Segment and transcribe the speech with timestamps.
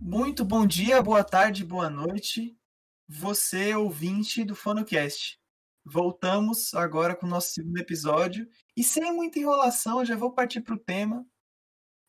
[0.00, 2.58] Muito bom dia, boa tarde, boa noite,
[3.06, 5.38] você ouvinte do FonoCast.
[5.84, 10.74] Voltamos agora com o nosso segundo episódio e sem muita enrolação, já vou partir para
[10.74, 11.24] o tema.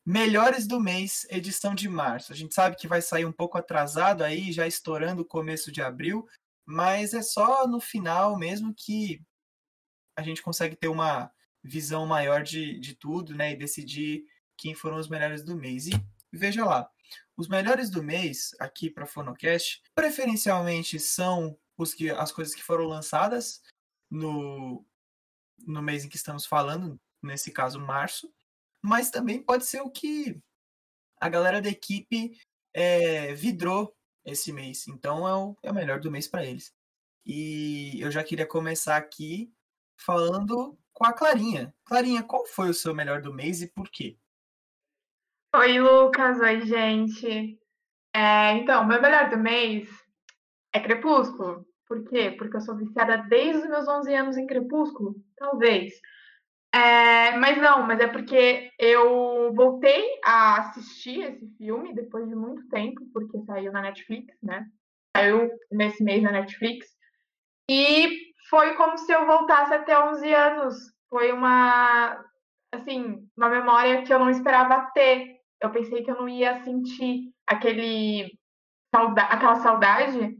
[0.08, 2.32] Melhores do mês, edição de março.
[2.32, 5.82] A gente sabe que vai sair um pouco atrasado aí, já estourando o começo de
[5.82, 6.24] abril,
[6.64, 9.20] mas é só no final mesmo que
[10.16, 11.28] a gente consegue ter uma
[11.60, 13.50] visão maior de, de tudo, né?
[13.50, 14.24] E decidir
[14.56, 15.88] quem foram os melhores do mês.
[15.88, 16.00] E
[16.32, 16.88] veja lá,
[17.36, 22.84] os melhores do mês aqui para Fonocast, preferencialmente são os que, as coisas que foram
[22.84, 23.60] lançadas
[24.08, 24.86] no,
[25.66, 28.32] no mês em que estamos falando, nesse caso março,
[28.86, 30.40] mas também pode ser o que
[31.20, 32.38] a galera da equipe
[32.72, 33.92] é, vidrou
[34.24, 34.86] esse mês.
[34.86, 36.72] Então é o, é o melhor do mês para eles.
[37.24, 39.52] E eu já queria começar aqui
[39.96, 41.74] falando com a Clarinha.
[41.84, 44.16] Clarinha, qual foi o seu melhor do mês e por quê?
[45.56, 46.38] Oi, Lucas.
[46.40, 47.58] Oi, gente.
[48.14, 49.88] É, então, meu melhor do mês
[50.72, 51.66] é Crepúsculo.
[51.88, 52.30] Por quê?
[52.38, 55.16] Porque eu sou viciada desde os meus 11 anos em Crepúsculo?
[55.36, 55.94] Talvez.
[56.76, 62.68] É, mas não, mas é porque eu voltei a assistir esse filme depois de muito
[62.68, 64.66] tempo, porque saiu na Netflix, né?
[65.16, 66.86] Saiu nesse mês na Netflix.
[67.70, 70.74] E foi como se eu voltasse até 11 anos.
[71.08, 72.22] Foi uma,
[72.72, 77.32] assim, uma memória que eu não esperava ter eu pensei que eu não ia sentir
[77.46, 78.38] aquele
[78.92, 80.36] aquela saudade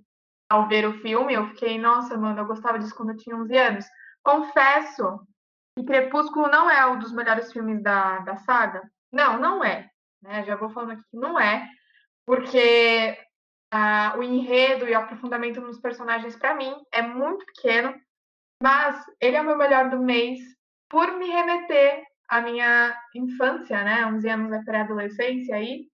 [0.49, 1.35] ao ver o filme.
[1.35, 3.85] Eu fiquei, nossa, mano, eu gostava disso quando eu tinha 11 anos.
[4.23, 5.21] Confesso
[5.77, 8.83] que Crepúsculo não é um dos melhores filmes da, da saga.
[9.13, 9.91] Não, não é.
[10.23, 10.45] Né?
[10.45, 11.69] Já vou falando aqui que não é,
[12.25, 13.17] porque
[13.71, 17.95] ah, o enredo e o aprofundamento nos personagens, para mim, é muito pequeno,
[18.63, 20.41] mas ele é o meu melhor do mês
[20.89, 24.07] por me remeter a minha infância, né?
[24.07, 25.89] 11 anos da pré-adolescência aí.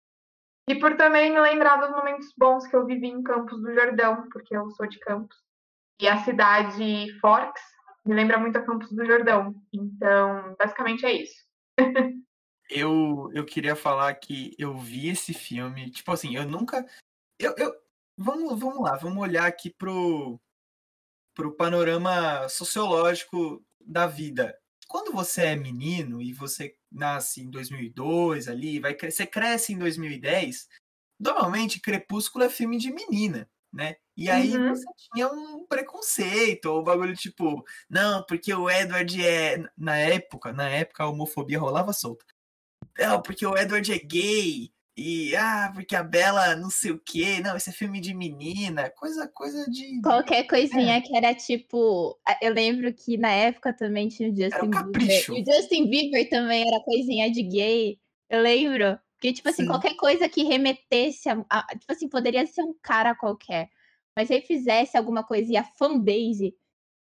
[0.68, 4.28] E por também me lembrar dos momentos bons que eu vivi em Campos do Jordão,
[4.30, 5.36] porque eu sou de Campos.
[6.00, 7.62] E a cidade Forks
[8.10, 9.54] me lembra muito a Campos do Jordão.
[9.72, 11.46] Então, basicamente é isso.
[12.68, 16.84] eu, eu queria falar que eu vi esse filme, tipo assim, eu nunca.
[17.38, 17.72] Eu, eu,
[18.18, 20.40] vamos, vamos lá, vamos olhar aqui pro,
[21.34, 24.60] pro panorama sociológico da vida
[24.90, 30.68] quando você é menino e você nasce em 2002 ali, vai você cresce em 2010,
[31.16, 33.94] normalmente Crepúsculo é filme de menina, né?
[34.20, 34.68] E aí uhum.
[34.68, 40.52] você tinha um preconceito, ou um bagulho tipo, não, porque o Edward é na época,
[40.52, 42.22] na época a homofobia rolava solta.
[42.98, 44.70] Não, porque o Edward é gay.
[44.94, 47.40] E, ah, porque a Bela não sei o quê.
[47.42, 48.90] Não, esse é filme de menina.
[48.90, 50.02] Coisa, coisa de.
[50.02, 51.00] Qualquer coisinha é.
[51.00, 52.20] que era tipo.
[52.42, 55.30] Eu lembro que na época também tinha o Justin um Bieber.
[55.30, 57.98] E o Justin Bieber também era coisinha de gay.
[58.28, 58.98] Eu lembro.
[59.18, 59.68] Que, tipo assim, Sim.
[59.68, 63.70] qualquer coisa que remetesse a, a, Tipo assim, poderia ser um cara qualquer.
[64.16, 66.54] Mas se ele fizesse alguma coisa e a fanbase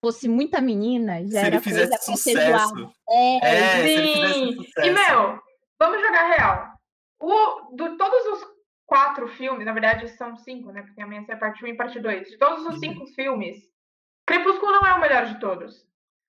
[0.03, 2.94] fosse muita menina, já se era ele fizesse coisa sucesso.
[3.09, 4.57] É, é, sim.
[4.84, 5.39] E, meu,
[5.79, 6.72] vamos jogar real.
[7.19, 8.47] O, do, todos os
[8.85, 10.81] quatro filmes, na verdade são cinco, né?
[10.81, 12.29] Porque amanhã é parte 1 e parte 2.
[12.29, 13.72] De todos os cinco filmes,
[14.25, 15.85] Crepúsculo não é o melhor de todos.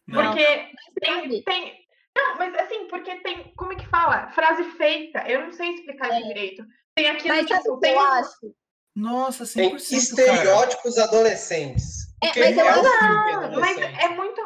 [0.07, 0.23] Não.
[0.23, 1.87] Porque tem, tem.
[2.17, 3.53] Não, mas assim, porque tem.
[3.57, 4.29] Como é que fala?
[4.33, 5.21] Frase feita.
[5.29, 6.21] Eu não sei explicar é.
[6.21, 6.65] direito.
[6.95, 7.79] Tem aquilo mas tipo.
[7.79, 7.93] Tem...
[7.93, 8.55] Eu acho.
[8.95, 11.09] Nossa, 100%, Tem estereótipos cara.
[11.09, 12.13] adolescentes.
[12.23, 14.41] É, mas eu é não, mas é muito.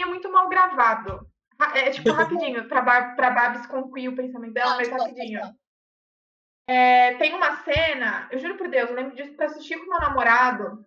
[0.00, 1.26] É muito mal gravado.
[1.74, 5.40] É tipo rapidinho, pra, Bar pra Babs concluir o pensamento dela, mas rapidinho.
[6.68, 10.00] É, tem uma cena, eu juro por Deus, eu lembro disso pra assistir com meu
[10.00, 10.84] namorado,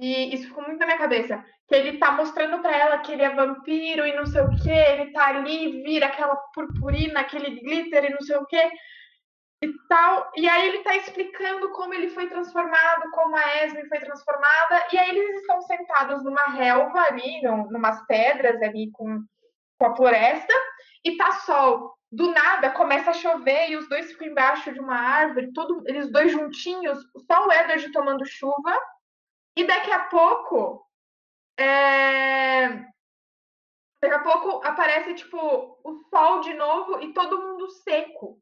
[0.00, 1.44] e isso ficou muito na minha cabeça.
[1.68, 4.70] Que ele tá mostrando pra ela que ele é vampiro e não sei o que,
[4.70, 8.70] ele tá ali, vira aquela purpurina, aquele glitter e não sei o que
[9.62, 10.30] e tal.
[10.36, 14.98] E aí ele tá explicando como ele foi transformado, como a Esme foi transformada, e
[14.98, 19.24] aí eles estão sentados numa relva ali, numas pedras ali com
[19.80, 20.52] com a floresta
[21.02, 21.96] e tá sol.
[22.12, 26.10] Do nada começa a chover e os dois ficam embaixo de uma árvore, todo, eles
[26.12, 28.78] dois juntinhos, só o Edward tomando chuva.
[29.56, 30.84] E daqui a pouco.
[31.58, 32.68] É...
[34.02, 35.38] Daqui a pouco aparece, tipo,
[35.84, 38.40] o sol de novo e todo mundo seco.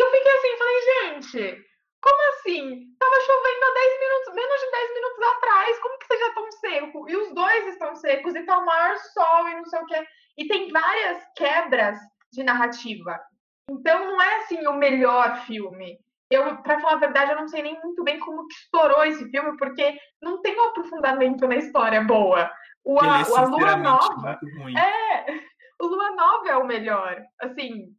[0.00, 1.68] Eu fiquei assim, falei, gente,
[2.00, 2.86] como assim?
[2.98, 6.52] Tava chovendo há 10 minutos, menos de 10 minutos atrás, como que você já tão
[6.52, 7.08] seco?
[7.08, 10.06] E os dois estão secos e tá o maior sol e não sei o que.
[10.38, 11.98] E tem várias quebras
[12.32, 13.20] de narrativa.
[13.70, 15.98] Então não é assim o melhor filme.
[16.30, 19.28] Eu, para falar a verdade, eu não sei nem muito bem como que estourou esse
[19.30, 22.50] filme, porque não tem um aprofundamento na história boa.
[22.84, 24.38] O, a, é a Lua Nova.
[24.78, 25.32] É,
[25.82, 27.22] o Lua Nova é o melhor.
[27.40, 27.94] Assim.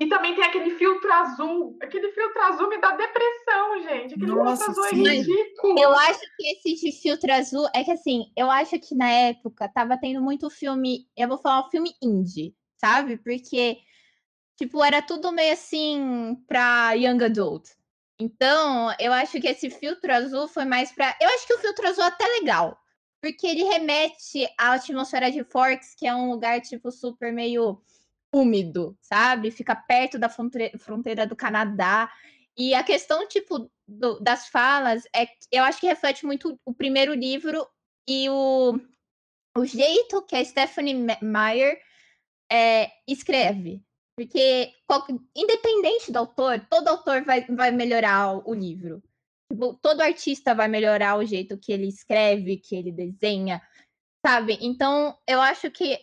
[0.00, 1.76] E também tem aquele filtro azul.
[1.80, 4.14] Aquele filtro azul me dá depressão, gente.
[4.14, 5.08] Aquele Nossa, filtro azul sim.
[5.08, 5.78] é ridículo.
[5.78, 9.68] Eu acho que esse de filtro azul é que assim, eu acho que na época
[9.68, 13.18] tava tendo muito filme, eu vou falar um filme indie, sabe?
[13.18, 13.78] Porque,
[14.56, 17.70] tipo, era tudo meio assim pra young adult.
[18.18, 21.16] Então, eu acho que esse filtro azul foi mais pra.
[21.20, 22.76] Eu acho que o filtro azul é até legal.
[23.20, 27.80] Porque ele remete à atmosfera de Forks, que é um lugar, tipo, super meio
[28.34, 29.50] úmido, sabe?
[29.50, 32.10] Fica perto da fronte- fronteira do Canadá.
[32.56, 36.74] E a questão, tipo, do- das falas, é que eu acho que reflete muito o
[36.74, 37.66] primeiro livro
[38.08, 38.78] e o,
[39.56, 41.80] o jeito que a Stephanie Me- Meyer
[42.50, 43.82] é, escreve.
[44.16, 44.72] Porque,
[45.36, 49.02] independente do autor, todo autor vai, vai melhorar o, o livro.
[49.50, 53.60] Tipo, todo artista vai melhorar o jeito que ele escreve, que ele desenha,
[54.24, 54.56] sabe?
[54.60, 55.98] Então, eu acho que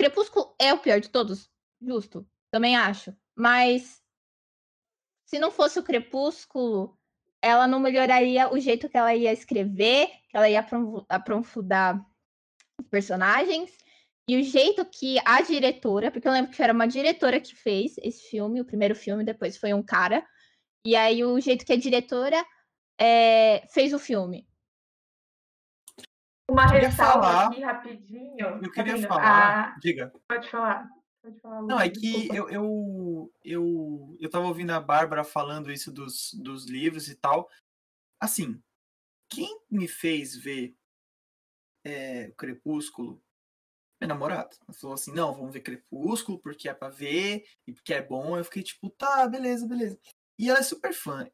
[0.00, 1.50] Crepúsculo é o pior de todos,
[1.80, 2.26] justo.
[2.50, 3.14] Também acho.
[3.34, 4.02] Mas
[5.26, 6.98] se não fosse o Crepúsculo,
[7.42, 11.96] ela não melhoraria o jeito que ela ia escrever, que ela ia apro- aprofundar
[12.80, 13.76] os personagens.
[14.28, 17.94] E o jeito que a diretora, porque eu lembro que era uma diretora que fez
[17.98, 20.26] esse filme, o primeiro filme, depois foi um cara.
[20.84, 22.44] E aí o jeito que a diretora
[22.98, 24.48] é, fez o filme.
[26.50, 28.46] Uma ressalva falar- aqui rapidinho.
[28.62, 29.08] Eu queria Sabrina.
[29.08, 29.74] falar.
[29.74, 30.12] Ah, Diga.
[30.28, 30.88] pode falar.
[31.26, 35.90] Pode falar, Não, é que eu, eu, eu, eu tava ouvindo a Bárbara falando isso
[35.90, 37.50] dos, dos livros e tal.
[38.20, 38.62] Assim,
[39.28, 40.76] quem me fez ver
[41.84, 43.20] é, o Crepúsculo?
[44.00, 44.56] Meu namorado.
[44.68, 48.38] Ele falou assim: não, vamos ver Crepúsculo porque é pra ver e porque é bom.
[48.38, 49.98] Eu fiquei tipo, tá, beleza, beleza.
[50.38, 51.28] E ela é super fã.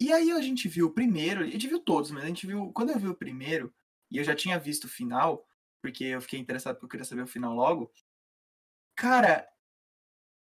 [0.00, 2.72] E aí a gente viu o primeiro, a gente viu todos, mas a gente viu.
[2.72, 3.74] Quando eu vi o primeiro,
[4.08, 5.44] e eu já tinha visto o final,
[5.82, 7.90] porque eu fiquei interessado porque eu queria saber o final logo.
[8.96, 9.48] Cara,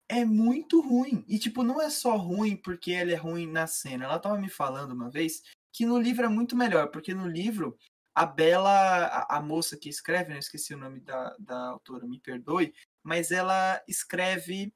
[0.10, 1.26] é muito ruim.
[1.28, 4.06] E, tipo, não é só ruim porque ele é ruim na cena.
[4.06, 5.42] Ela tava me falando uma vez
[5.74, 7.78] que no livro é muito melhor, porque no livro
[8.16, 12.18] a Bela, a, a moça que escreve, não esqueci o nome da, da autora, me
[12.18, 14.74] perdoe, mas ela escreve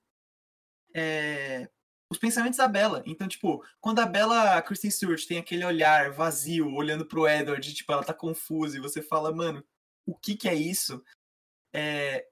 [0.94, 1.70] é,
[2.12, 3.02] os pensamentos da Bela.
[3.06, 7.74] Então, tipo, quando a Bela, a Kristen Stewart, tem aquele olhar vazio, olhando pro Edward,
[7.74, 9.64] tipo, ela tá confusa, e você fala, mano,
[10.06, 11.02] o que que é isso?
[11.74, 12.28] É,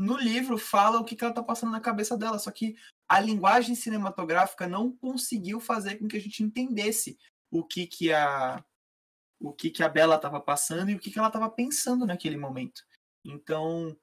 [0.00, 2.74] no livro fala o que, que ela tá passando na cabeça dela, só que
[3.08, 7.18] a linguagem cinematográfica não conseguiu fazer com que a gente entendesse
[7.52, 8.64] o que que a
[9.42, 12.36] o que que a Bela estava passando e o que que ela estava pensando naquele
[12.36, 12.82] momento.
[13.24, 13.96] Então,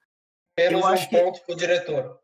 [0.59, 2.19] Menos Eu um acho que- ponto pro diretor.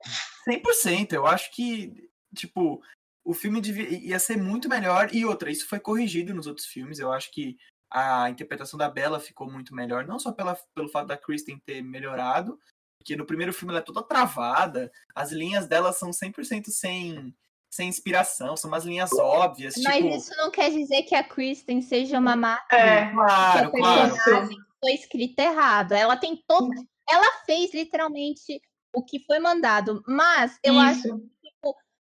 [0.47, 2.81] 100%, eu acho que tipo,
[3.23, 6.97] o filme devia, ia ser muito melhor e outra, isso foi corrigido nos outros filmes,
[6.99, 7.57] eu acho que
[7.91, 11.83] a interpretação da Bella ficou muito melhor, não só pela, pelo fato da Kristen ter
[11.83, 12.59] melhorado,
[13.03, 17.35] porque no primeiro filme ela é toda travada, as linhas dela são 100% sem,
[17.69, 20.07] sem inspiração, são umas linhas óbvias, Mas tipo...
[20.07, 22.81] isso não quer dizer que a Kristen seja uma máquina.
[22.81, 24.13] É, Claro, que a claro.
[24.13, 25.91] personagem foi escrita errado.
[25.91, 26.69] Ela tem todo.
[27.09, 28.61] Ela fez literalmente
[28.95, 30.01] o que foi mandado.
[30.07, 31.75] Mas eu acho isso.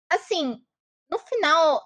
[0.09, 0.63] assim,
[1.11, 1.83] no final,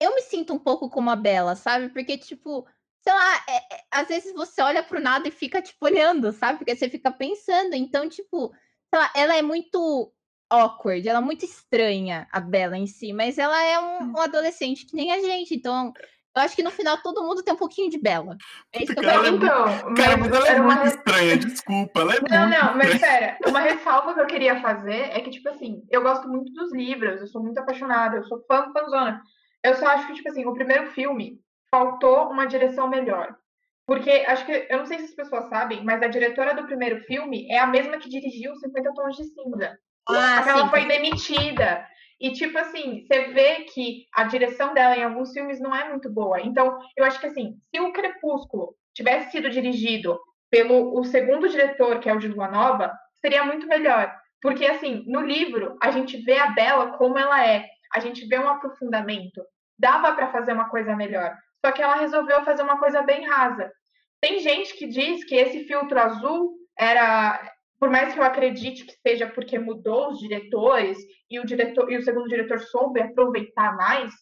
[0.00, 1.90] eu me sinto um pouco como a Bela, sabe?
[1.90, 2.66] Porque, tipo,
[3.06, 6.58] sei lá, é- é- às vezes você olha pro nada e fica, tipo, olhando, sabe?
[6.58, 7.74] Porque você fica pensando.
[7.74, 8.50] Então, tipo,
[8.90, 10.10] sei lá, ela é muito
[10.48, 14.86] awkward, ela é muito estranha, a Bela em si, mas ela é um, um adolescente
[14.86, 15.54] que nem a gente.
[15.54, 15.92] Então,
[16.36, 18.36] eu acho que no final todo mundo tem um pouquinho de Bela.
[18.72, 19.30] É isso que eu Cara, é.
[19.30, 22.58] Então, Cara, mas mas ela é era uma muito estranha, desculpa, ela é Não, muito
[22.58, 23.36] não, mas estranha.
[23.38, 26.72] pera, uma ressalva que eu queria fazer é que, tipo assim, eu gosto muito dos
[26.72, 29.22] livros, eu sou muito apaixonada, eu sou fã, fãzona.
[29.62, 31.43] Eu só acho que, tipo assim, o primeiro filme
[31.74, 33.36] faltou uma direção melhor.
[33.84, 37.00] Porque, acho que, eu não sei se as pessoas sabem, mas a diretora do primeiro
[37.00, 39.76] filme é a mesma que dirigiu 50 Tons de Cinza.
[40.08, 40.68] Ah, que ela sim.
[40.70, 41.84] foi demitida.
[42.20, 46.08] E, tipo assim, você vê que a direção dela em alguns filmes não é muito
[46.08, 46.40] boa.
[46.40, 51.98] Então, eu acho que, assim, se o Crepúsculo tivesse sido dirigido pelo o segundo diretor,
[51.98, 54.14] que é o de Lua Nova, seria muito melhor.
[54.40, 57.66] Porque, assim, no livro, a gente vê a Bela como ela é.
[57.92, 59.42] A gente vê um aprofundamento.
[59.76, 61.36] Dava para fazer uma coisa melhor.
[61.64, 63.72] Só que ela resolveu fazer uma coisa bem rasa.
[64.20, 67.40] Tem gente que diz que esse filtro azul era
[67.80, 70.98] por mais que eu acredite que seja porque mudou os diretores
[71.30, 74.12] e o diretor e o segundo diretor soube aproveitar mais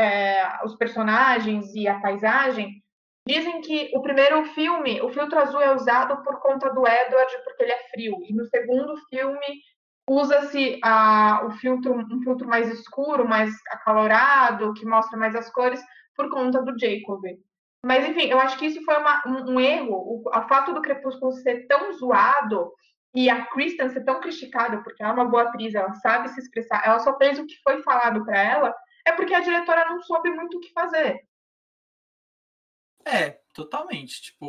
[0.00, 2.82] é, os personagens e a paisagem,
[3.26, 7.62] dizem que o primeiro filme, o filtro azul é usado por conta do Edward porque
[7.64, 9.60] ele é frio e no segundo filme
[10.08, 10.80] usa-se
[11.44, 15.82] o filtro, um filtro mais escuro, mais acalorado, que mostra mais as cores,
[16.16, 17.22] por conta do Jacob.
[17.84, 19.94] Mas, enfim, eu acho que isso foi uma, um, um, erro.
[19.94, 22.72] O a fato do Crepúsculo ser tão zoado
[23.14, 26.40] e a Kristen ser tão criticada, porque ela é uma boa atriz, ela sabe se
[26.40, 28.74] expressar, ela só fez o que foi falado para ela,
[29.06, 31.20] é porque a diretora não soube muito o que fazer.
[33.04, 34.22] É, totalmente.
[34.22, 34.48] Tipo.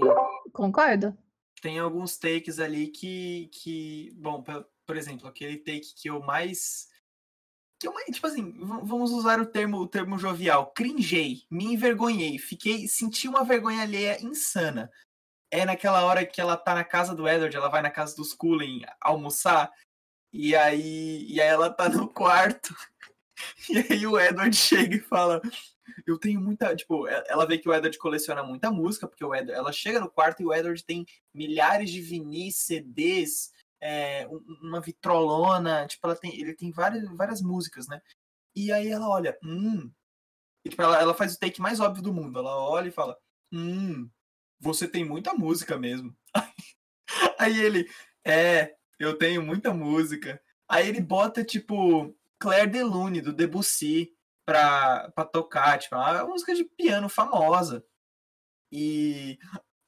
[0.52, 1.18] Concordo.
[1.62, 3.50] Tem alguns takes ali que.
[3.52, 4.44] que bom,
[4.86, 6.88] por exemplo, aquele take que eu mais.
[7.84, 10.72] Que eu mais, tipo assim, vamos usar o termo, o termo jovial.
[10.72, 12.88] Cringei, me envergonhei, fiquei.
[12.88, 14.90] Senti uma vergonha alheia insana.
[15.52, 18.34] É naquela hora que ela tá na casa do Edward, ela vai na casa dos
[18.34, 19.70] Cullen almoçar.
[20.32, 22.74] E aí, e aí ela tá no quarto.
[23.70, 25.42] E aí o Edward chega e fala:
[26.08, 26.74] eu tenho muita.
[26.74, 30.10] Tipo, ela vê que o Edward coleciona muita música, porque o Edward, ela chega no
[30.10, 33.52] quarto e o Edward tem milhares de vinis, CDs,
[33.84, 34.26] é,
[34.62, 35.86] uma vitrolona.
[35.88, 38.02] Tipo, ela tem, ele tem várias, várias músicas, né?
[38.56, 39.92] E aí ela olha, hum.
[40.66, 42.40] E, tipo, ela, ela faz o take mais óbvio do mundo.
[42.40, 43.18] Ela olha e fala,
[43.52, 44.10] hum,
[44.60, 46.16] você tem muita música mesmo.
[47.38, 47.90] Aí ele,
[48.26, 50.42] é, eu tenho muita música.
[50.70, 54.14] Aí ele bota, tipo, Claire Delune, do Debussy
[54.46, 57.86] pra, pra tocar, tipo, uma música de piano famosa.
[58.72, 59.38] E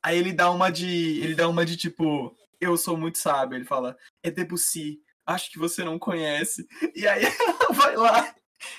[0.04, 1.20] aí ele dá uma de.
[1.22, 3.56] Ele dá uma de tipo, eu sou muito sábio.
[3.56, 6.68] Ele fala, é Debussy, acho que você não conhece.
[6.96, 8.36] E aí ela vai lá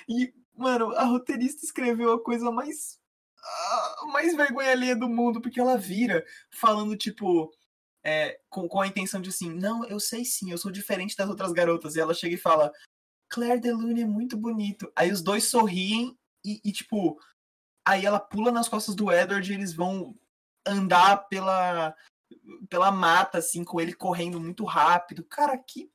[0.07, 2.99] e, mano, a roteirista escreveu a coisa mais.
[4.11, 7.51] mais vergonha alheia do mundo, porque ela vira falando, tipo.
[8.03, 11.29] É, com, com a intenção de assim, não, eu sei sim, eu sou diferente das
[11.29, 11.95] outras garotas.
[11.95, 12.71] E ela chega e fala,
[13.29, 14.89] Claire Delune é muito bonito.
[14.95, 17.19] Aí os dois sorriem e, e, tipo,
[17.85, 20.15] aí ela pula nas costas do Edward e eles vão
[20.65, 21.93] andar pela
[22.69, 25.23] pela mata, assim, com ele correndo muito rápido.
[25.23, 25.91] Cara, que,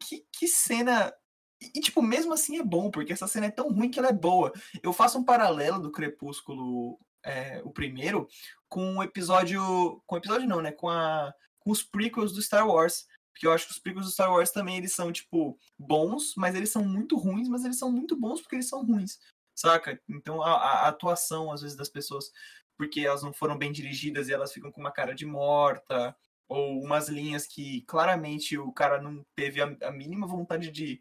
[0.00, 1.12] que, que cena.
[1.60, 4.12] E, tipo, mesmo assim é bom, porque essa cena é tão ruim que ela é
[4.12, 4.52] boa.
[4.82, 8.28] Eu faço um paralelo do Crepúsculo, é, o primeiro,
[8.68, 10.02] com o episódio.
[10.06, 10.72] Com o episódio não, né?
[10.72, 13.06] Com, a, com os prequels do Star Wars.
[13.32, 16.56] Porque eu acho que os prequels do Star Wars também eles são, tipo, bons, mas
[16.56, 19.20] eles são muito ruins, mas eles são muito bons porque eles são ruins,
[19.54, 20.00] saca?
[20.08, 22.32] Então a, a atuação, às vezes, das pessoas,
[22.78, 26.16] porque elas não foram bem dirigidas e elas ficam com uma cara de morta,
[26.48, 31.00] ou umas linhas que claramente o cara não teve a, a mínima vontade de.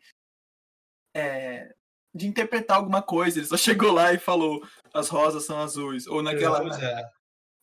[1.16, 1.74] É,
[2.14, 4.62] de interpretar alguma coisa, ele só chegou lá e falou
[4.94, 6.08] as rosas são azuis.
[6.08, 6.60] Ou naquela.
[6.84, 7.17] É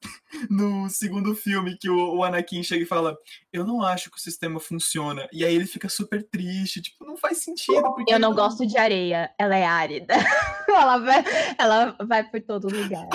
[0.51, 3.17] no segundo filme que o, o, Anakin chega e fala:
[3.53, 5.29] Eu não acho que o sistema funciona.
[5.33, 7.83] E aí ele fica super triste, tipo, não faz sentido.
[8.09, 10.15] Eu não, gosto de areia, ela é árida.
[10.69, 11.25] ela, vai,
[11.59, 13.09] ela vai por todo lugar.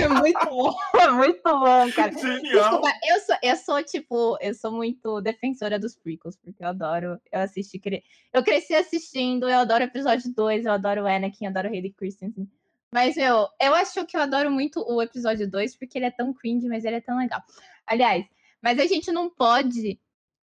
[0.00, 2.12] É muito bom, é muito bom, cara.
[2.16, 2.40] Genial.
[2.40, 7.20] Desculpa, eu sou, eu sou, tipo, eu sou muito defensora dos prequels, porque eu adoro,
[7.30, 7.80] eu assisti,
[8.32, 11.72] eu cresci assistindo, eu adoro o episódio 2, eu adoro o Anakin, eu adoro o
[11.72, 12.48] Hayley Christensen.
[12.92, 16.34] Mas, meu, eu acho que eu adoro muito o episódio 2, porque ele é tão
[16.34, 17.40] cringe, mas ele é tão legal.
[17.86, 18.26] Aliás,
[18.60, 19.98] mas a gente não pode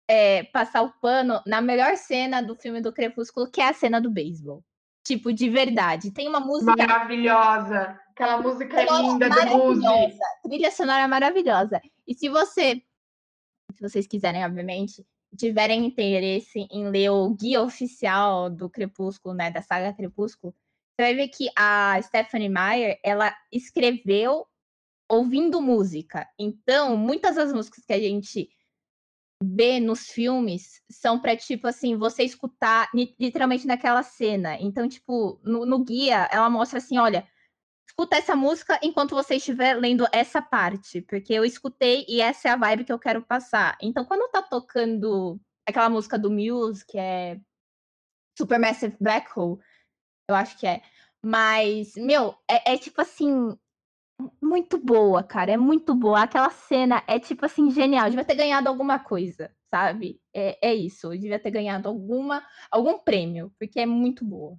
[0.07, 3.99] é, passar o pano na melhor cena do filme do Crepúsculo, que é a cena
[3.99, 4.63] do beisebol.
[5.03, 6.11] Tipo, de verdade.
[6.11, 6.75] Tem uma música.
[6.75, 7.99] Maravilhosa!
[8.11, 10.17] Aquela música é linda do Muzi.
[10.43, 11.79] Trilha sonora maravilhosa.
[12.07, 12.81] E se você,
[13.73, 15.05] se vocês quiserem, obviamente,
[15.37, 20.53] tiverem interesse em ler o guia oficial do Crepúsculo, né, da saga Crepúsculo,
[20.97, 24.47] você vai ver que a Stephanie Meyer, ela escreveu
[25.07, 26.27] ouvindo música.
[26.39, 28.49] Então, muitas das músicas que a gente
[29.41, 32.89] vê nos filmes são para tipo assim, você escutar
[33.19, 34.57] literalmente naquela cena.
[34.59, 37.27] Então, tipo, no, no, guia, ela mostra assim, olha,
[37.87, 42.51] escuta essa música enquanto você estiver lendo essa parte, porque eu escutei e essa é
[42.51, 43.77] a vibe que eu quero passar.
[43.79, 47.39] Então, quando tá tocando aquela música do Muse, que é
[48.35, 49.59] Supermassive Black Hole,
[50.29, 50.81] eu acho que é.
[51.23, 53.57] Mas, meu, é, é, tipo assim.
[54.41, 55.51] Muito boa, cara.
[55.51, 56.23] É muito boa.
[56.23, 58.09] Aquela cena é tipo assim, genial.
[58.09, 60.19] Devia ter ganhado alguma coisa, sabe?
[60.33, 61.09] É, é isso.
[61.11, 64.57] Devia ter ganhado alguma, algum prêmio, porque é muito boa.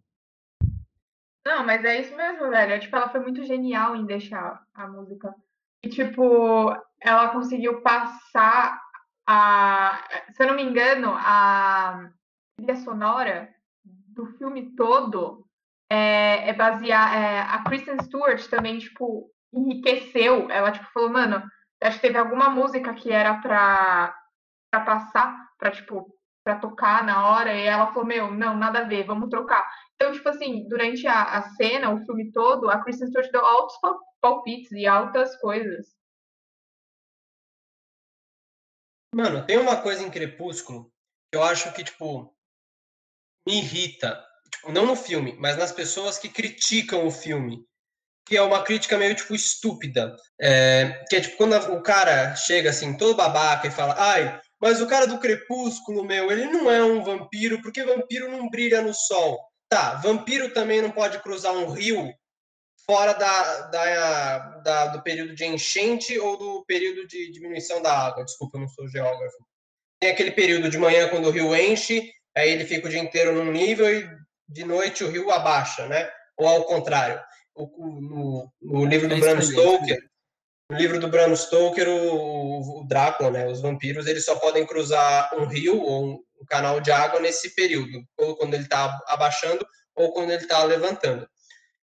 [1.44, 2.72] Não, mas é isso mesmo, velho.
[2.72, 5.34] É, tipo, ela foi muito genial em deixar a música.
[5.82, 8.80] E, tipo, ela conseguiu passar
[9.26, 10.06] a.
[10.34, 12.10] Se eu não me engano, a
[12.56, 13.52] trilha sonora
[13.84, 15.47] do filme todo
[15.90, 17.16] é, é basear.
[17.16, 20.50] É, a Kristen Stewart também, tipo, enriqueceu.
[20.50, 21.42] Ela, tipo, falou, mano,
[21.82, 24.14] acho que teve alguma música que era pra,
[24.70, 26.14] pra passar, pra, tipo,
[26.44, 29.68] pra tocar na hora, e ela falou, meu, não, nada a ver, vamos trocar.
[29.94, 33.76] Então, tipo assim, durante a, a cena, o filme todo, a Kristen Stewart deu altos
[34.20, 35.96] palpites e altas coisas.
[39.14, 40.92] Mano, tem uma coisa em Crepúsculo
[41.30, 42.34] que eu acho que, tipo,
[43.46, 44.24] me irrita,
[44.68, 47.58] não no filme, mas nas pessoas que criticam o filme.
[48.26, 50.14] Que é uma crítica meio, tipo, estúpida.
[50.40, 54.82] É, que é, tipo, quando o cara chega, assim, todo babaca e fala ai, mas
[54.82, 58.92] o cara do Crepúsculo, meu, ele não é um vampiro, porque vampiro não brilha no
[58.92, 59.38] sol.
[59.68, 62.12] Tá, vampiro também não pode cruzar um rio
[62.86, 68.24] fora da, da, da, do período de enchente ou do período de diminuição da água.
[68.24, 69.36] Desculpa, eu não sou geógrafo.
[70.00, 73.32] Tem aquele período de manhã quando o rio enche, aí ele fica o dia inteiro
[73.32, 74.08] num nível e
[74.48, 76.08] de noite o rio abaixa, né?
[76.36, 77.20] Ou ao contrário.
[77.54, 77.66] O,
[78.00, 79.98] no, no livro do é Bram Stoker,
[80.70, 85.30] no livro do Bram Stoker, o, o, Drácula, né, os vampiros, eles só podem cruzar
[85.34, 89.66] um rio ou um, um canal de água nesse período, ou quando ele está abaixando
[89.96, 91.28] ou quando ele está levantando.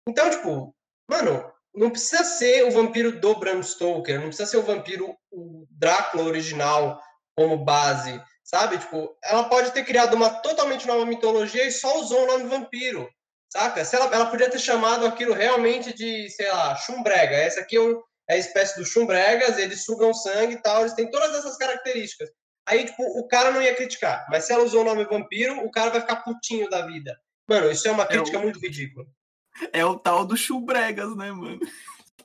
[0.08, 0.74] Então, tipo,
[1.10, 5.66] mano, não precisa ser o vampiro do Bram Stoker, não precisa ser o vampiro o
[5.72, 7.02] Drácula original
[7.36, 8.78] como base, sabe?
[8.78, 13.10] Tipo, ela pode ter criado uma totalmente nova mitologia e só usou o nome vampiro,
[13.52, 13.84] saca?
[13.84, 17.36] Se ela, ela podia ter chamado aquilo realmente de, sei lá, chumbrega.
[17.36, 18.00] Essa aqui é um,
[18.30, 22.30] é a espécie dos chumbregas, eles sugam sangue e tal, eles têm todas essas características.
[22.68, 24.26] Aí, tipo, o cara não ia criticar.
[24.30, 27.18] Mas se ela usou o nome vampiro, o cara vai ficar putinho da vida.
[27.48, 28.44] Mano, isso é uma crítica é o...
[28.44, 29.06] muito ridícula.
[29.72, 31.60] É o tal do chumbregas, né, mano?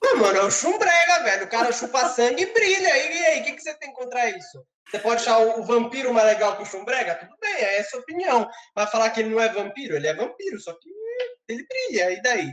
[0.02, 1.44] Não, mano, é o chumbrega, velho.
[1.44, 2.96] O cara chupa sangue e brilha.
[2.96, 4.64] E aí, o que, que você tem contra isso?
[4.88, 7.14] Você pode achar o vampiro mais legal que o chumbrega?
[7.14, 8.48] Tudo bem, é essa a opinião.
[8.74, 9.94] Vai falar que ele não é vampiro?
[9.94, 10.90] Ele é vampiro, só que
[11.48, 12.12] ele brilha.
[12.12, 12.50] E daí?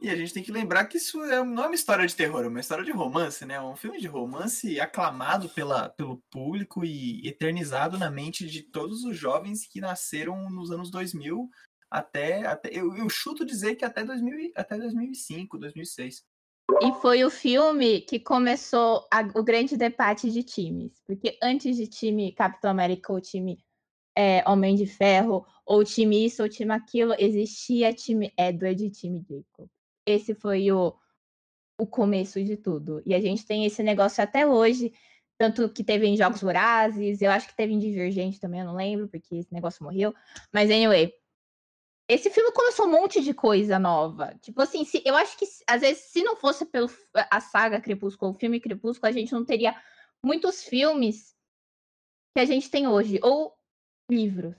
[0.00, 2.44] E a gente tem que lembrar que isso é, não é uma história de terror,
[2.44, 3.54] é uma história de romance, né?
[3.54, 9.04] É um filme de romance aclamado pela, pelo público e eternizado na mente de todos
[9.04, 11.48] os jovens que nasceram nos anos 2000
[11.88, 12.44] até.
[12.46, 16.24] até eu, eu chuto dizer que até, 2000, até 2005, 2006.
[16.80, 21.00] E foi o filme que começou a, o grande debate de times.
[21.06, 23.58] Porque antes de time Capitão América ou time
[24.16, 29.24] é, Homem de Ferro, ou time isso ou time aquilo, existia time Edward e time
[29.28, 29.68] Jacob
[30.06, 30.94] esse foi o,
[31.78, 33.02] o começo de tudo.
[33.06, 34.92] E a gente tem esse negócio até hoje,
[35.38, 38.76] tanto que teve em Jogos Vorazes, eu acho que teve em Divergente também, eu não
[38.76, 40.14] lembro, porque esse negócio morreu.
[40.52, 41.12] Mas, anyway,
[42.12, 44.34] esse filme começou um monte de coisa nova.
[44.40, 46.90] Tipo assim, se, eu acho que, às vezes, se não fosse pelo
[47.30, 49.74] a saga Crepúsculo, o filme Crepúsculo, a gente não teria
[50.24, 51.36] muitos filmes
[52.34, 53.54] que a gente tem hoje, ou
[54.10, 54.56] livros.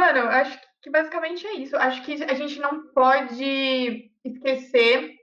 [0.00, 1.76] Mano, eu acho que basicamente é isso.
[1.76, 5.16] Acho que a gente não pode esquecer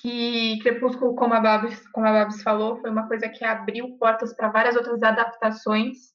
[0.00, 4.34] que Crepúsculo, como a Babs, como a Babs falou, foi uma coisa que abriu portas
[4.34, 6.14] para várias outras adaptações.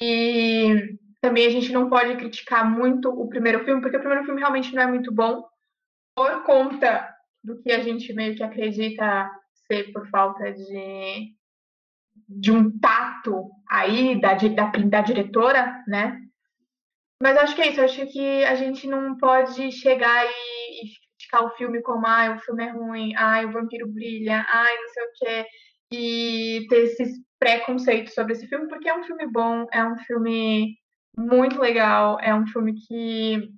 [0.00, 4.40] E também a gente não pode criticar muito o primeiro filme, porque o primeiro filme
[4.40, 5.44] realmente não é muito bom,
[6.14, 7.08] por conta
[7.42, 9.30] do que a gente meio que acredita
[9.66, 11.34] ser por falta de,
[12.28, 16.20] de um tato aí da, da, da diretora, né?
[17.20, 21.44] Mas acho que é isso, acho que a gente não pode chegar e, e criticar
[21.44, 25.04] o filme como, ah, o filme é ruim, ah, o vampiro brilha, ah, não sei
[25.04, 25.46] o quê,
[25.92, 30.78] e ter esses preconceitos sobre esse filme, porque é um filme bom, é um filme
[31.16, 33.52] muito legal, é um filme que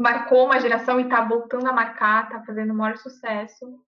[0.00, 3.82] marcou uma geração e tá voltando a marcar, tá fazendo o maior sucesso.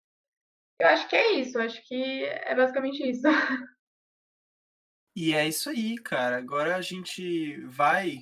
[0.80, 3.26] Eu acho que é isso, acho que é basicamente isso.
[5.18, 6.36] E é isso aí, cara.
[6.36, 8.20] Agora a gente vai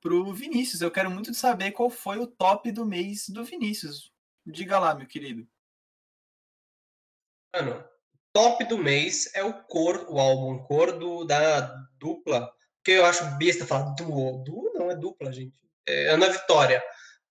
[0.00, 0.82] pro Vinícius.
[0.82, 4.12] Eu quero muito saber qual foi o top do mês do Vinícius.
[4.44, 5.48] Diga lá, meu querido.
[7.54, 7.84] Mano,
[8.32, 11.60] top do mês é o Cor, o álbum Cor do, da
[11.98, 12.52] dupla.
[12.84, 14.42] Que eu acho besta falar duo.
[14.44, 15.56] Duo não é dupla, gente.
[15.86, 16.82] É Ana Vitória,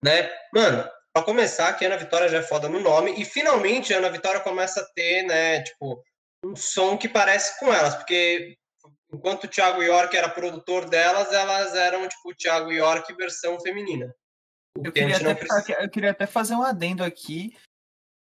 [0.03, 0.29] né?
[0.53, 3.19] Mano, pra começar, que Ana Vitória já é foda no nome.
[3.19, 6.01] E finalmente a Ana Vitória começa a ter, né, tipo,
[6.45, 7.95] um som que parece com elas.
[7.95, 8.57] Porque
[9.13, 14.13] enquanto o Thiago York era produtor delas, elas eram tipo o Thiago York versão feminina.
[14.83, 17.53] Eu queria, até, eu queria até fazer um adendo aqui,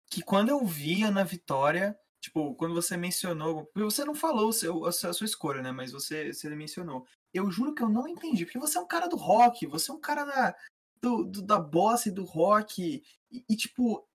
[0.08, 4.92] que quando eu vi Ana Vitória, tipo, quando você mencionou, você não falou seu, a,
[4.92, 7.06] sua, a sua escolha, né, mas você, você mencionou.
[7.32, 9.94] Eu juro que eu não entendi, porque você é um cara do rock, você é
[9.94, 10.56] um cara da,
[11.02, 14.06] do, do da bossa e do rock, e, e tipo,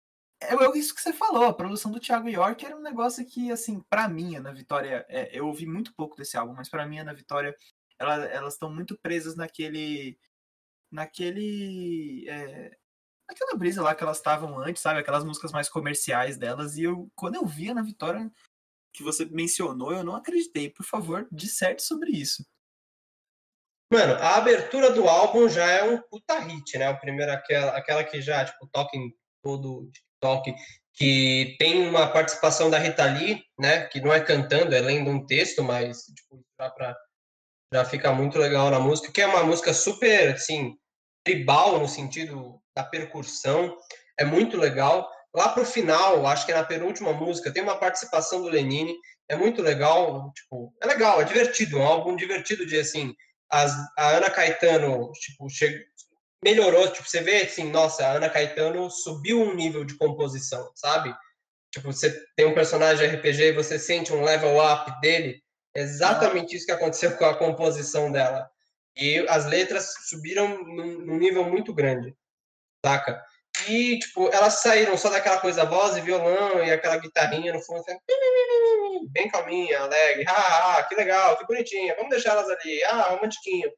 [0.41, 3.52] é, é isso que você falou, a produção do Thiago York era um negócio que,
[3.52, 7.02] assim, para mim, na Vitória, é, eu ouvi muito pouco desse álbum, mas para mim,
[7.04, 7.56] na Vitória,
[7.97, 10.17] ela, elas estão muito presas naquele.
[10.91, 12.28] naquele.
[12.30, 12.78] É,
[13.32, 15.00] naquela brisa lá que elas estavam antes, sabe?
[15.00, 16.78] Aquelas músicas mais comerciais delas.
[16.78, 18.32] E eu, quando eu via na Vitória,
[18.94, 20.70] que você mencionou, eu não acreditei.
[20.70, 22.46] Por favor, disserte sobre isso.
[23.91, 26.89] Mano, a abertura do álbum já é um puta hit, né?
[26.89, 29.13] O primeiro, aquela, aquela que já, tipo, toca em
[29.44, 30.56] todo TikTok,
[30.94, 35.26] que tem uma participação da Rita Lee, né, que não é cantando, é lendo um
[35.26, 36.96] texto, mas tipo, dá para
[37.74, 40.78] Já fica muito legal na música, que é uma música super, assim,
[41.26, 43.78] tribal no sentido da percussão.
[44.18, 45.10] É muito legal.
[45.34, 48.96] Lá pro final, acho que é na penúltima música, tem uma participação do Lenine.
[49.30, 53.16] É muito legal, tipo, é legal, é divertido, um álbum divertido de, assim,
[53.50, 55.48] as, a Ana Caetano, tipo,
[56.44, 61.16] melhorou, tipo, você vê, assim, nossa, a Ana Caetano subiu um nível de composição, sabe?
[61.72, 65.42] Tipo, você tem um personagem RPG e você sente um level up dele,
[65.76, 68.50] é exatamente isso que aconteceu com a composição dela.
[68.98, 72.14] E as letras subiram num, num nível muito grande,
[72.86, 73.24] saca?
[73.67, 77.80] E, tipo, elas saíram só daquela coisa voz e violão e aquela guitarrinha no fundo,
[77.82, 77.98] assim,
[79.12, 83.72] bem calminha, alegre, ah, ah, que legal, que bonitinha, vamos deixar elas ali, ah, romantiquinho.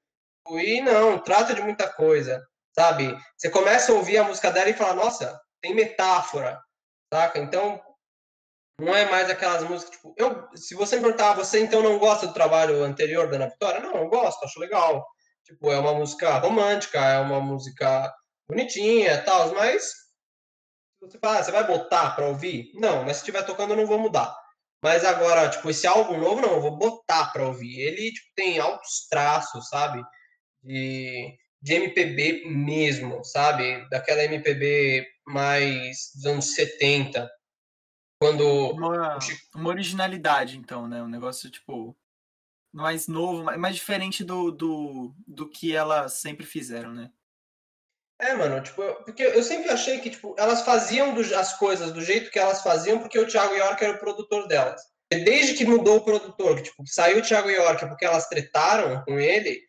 [0.51, 2.41] E não, trata de muita coisa,
[2.77, 3.17] sabe?
[3.37, 6.61] Você começa a ouvir a música dela e fala, nossa, tem metáfora,
[7.13, 7.39] saca?
[7.39, 7.81] Então,
[8.79, 12.27] não é mais aquelas músicas, tipo, eu, se você me perguntar, você então não gosta
[12.27, 13.79] do trabalho anterior da Ana Vitória?
[13.79, 15.05] Não, eu gosto, acho legal.
[15.45, 18.13] Tipo, é uma música romântica, é uma música
[18.53, 20.03] bonitinha e tal, mas
[21.01, 22.71] você fala, ah, você vai botar pra ouvir?
[22.75, 24.33] Não, mas se estiver tocando eu não vou mudar.
[24.81, 27.79] Mas agora, tipo, esse álbum novo, não, eu vou botar pra ouvir.
[27.79, 30.03] Ele, tipo, tem altos traços, sabe?
[30.61, 33.87] De, de MPB mesmo, sabe?
[33.89, 37.29] Daquela MPB mais dos anos 70.
[38.19, 38.71] Quando.
[38.71, 39.17] Uma,
[39.55, 41.01] uma originalidade, então, né?
[41.01, 41.95] Um negócio, tipo,
[42.73, 47.09] mais novo, mais diferente do, do, do que elas sempre fizeram, né?
[48.23, 52.01] É, mano, tipo, porque eu sempre achei que, tipo, elas faziam do, as coisas do
[52.01, 54.81] jeito que elas faziam porque o Thiago York era o produtor delas.
[55.12, 59.19] Desde que mudou o produtor, que, tipo, saiu o Thiago York porque elas tretaram com
[59.19, 59.59] ele,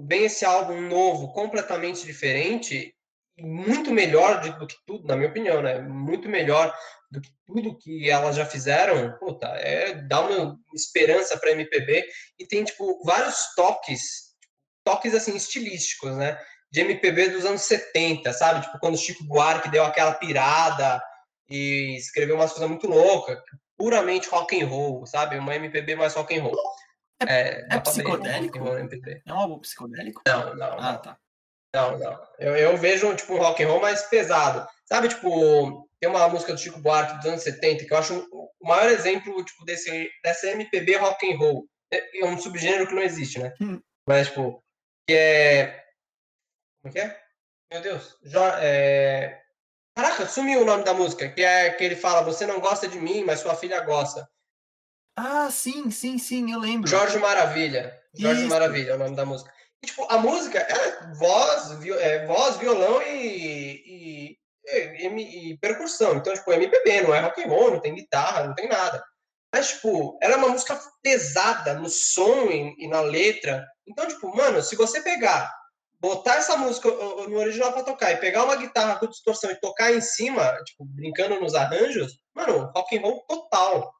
[0.00, 2.94] vem esse álbum novo, completamente diferente,
[3.38, 5.78] muito melhor do que tudo, na minha opinião, né?
[5.78, 6.74] Muito melhor
[7.10, 9.14] do que tudo que elas já fizeram.
[9.18, 12.02] Puta, é, dá uma esperança pra MPB
[12.38, 14.34] e tem, tipo, vários toques,
[14.82, 16.40] toques, assim, estilísticos, né?
[16.74, 18.62] De MPB dos anos 70, sabe?
[18.62, 21.00] Tipo, quando o Chico Buarque deu aquela pirada
[21.48, 23.38] e escreveu umas coisas muito loucas,
[23.78, 25.38] puramente rock and roll, sabe?
[25.38, 26.58] Uma MPB mais rock and roll.
[27.22, 28.58] É, é, é psicodélico?
[28.58, 30.20] É um álbum psicodélico?
[30.26, 30.78] Não, não.
[30.80, 31.16] Ah, tá.
[31.72, 32.20] Não, não.
[32.40, 34.66] Eu, eu vejo, tipo, um rock and roll mais pesado.
[34.84, 38.68] Sabe, tipo, tem uma música do Chico Buarque dos anos 70 que eu acho o
[38.68, 41.68] maior exemplo, tipo, desse, dessa MPB rock and roll.
[41.92, 43.52] É, é um subgênero que não existe, né?
[43.60, 43.80] Hum.
[44.08, 44.60] Mas, tipo,
[45.08, 45.83] que é
[46.84, 47.18] como é que é?
[47.72, 48.18] Meu Deus.
[48.22, 49.40] Jo é...
[49.96, 51.28] Caraca, sumiu o nome da música.
[51.30, 54.28] Que é que ele fala: Você não gosta de mim, mas sua filha gosta.
[55.16, 56.88] Ah, sim, sim, sim, eu lembro.
[56.88, 57.98] Jorge Maravilha.
[58.14, 58.50] Jorge Isso.
[58.50, 59.50] Maravilha é o nome da música.
[59.82, 61.70] E, tipo, a música é voz,
[62.00, 66.16] é voz violão e, e, e, e, percussão.
[66.16, 69.02] Então, tipo, é MPB, não é rock and roll, não tem guitarra, não tem nada.
[69.54, 73.64] Mas, tipo, ela é uma música pesada no som e, e na letra.
[73.86, 75.50] Então, tipo, mano, se você pegar
[76.04, 79.90] botar essa música no original para tocar e pegar uma guitarra com distorção e tocar
[79.90, 83.94] em cima, tipo, brincando nos arranjos, mano, rock and roll total.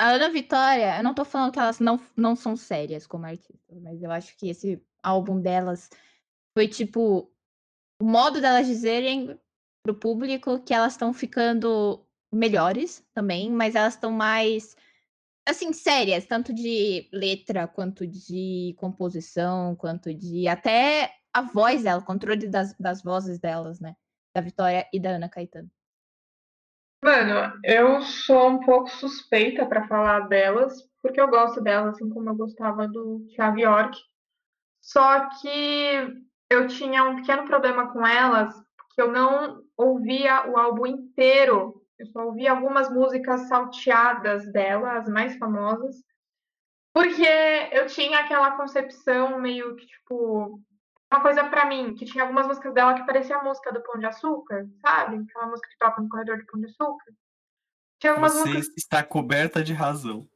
[0.00, 3.80] A Ana Vitória, eu não tô falando que elas não, não são sérias como artistas,
[3.80, 5.88] mas eu acho que esse álbum delas
[6.56, 7.30] foi tipo
[8.02, 9.38] o modo delas dizerem
[9.84, 14.76] pro público que elas estão ficando melhores também, mas elas estão mais
[15.46, 22.04] assim, sérias, tanto de letra, quanto de composição, quanto de até a voz dela, o
[22.04, 23.94] controle das, das vozes delas, né?
[24.34, 25.70] Da Vitória e da Ana Caetano.
[27.02, 32.28] Mano, eu sou um pouco suspeita para falar delas, porque eu gosto delas, assim como
[32.28, 33.96] eu gostava do Thiago York.
[34.80, 40.86] Só que eu tinha um pequeno problema com elas, porque eu não ouvia o álbum
[40.86, 41.84] inteiro.
[41.98, 45.96] Eu só ouvia algumas músicas salteadas dela, as mais famosas.
[46.92, 47.28] Porque
[47.70, 50.60] eu tinha aquela concepção meio que, tipo,
[51.12, 53.98] uma coisa para mim, que tinha algumas músicas dela que parecia a música do Pão
[53.98, 55.24] de Açúcar, sabe?
[55.28, 57.12] Aquela música que toca no corredor do Pão de Açúcar.
[58.00, 58.74] Tinha algumas Você músicas...
[58.76, 60.28] está coberta de razão.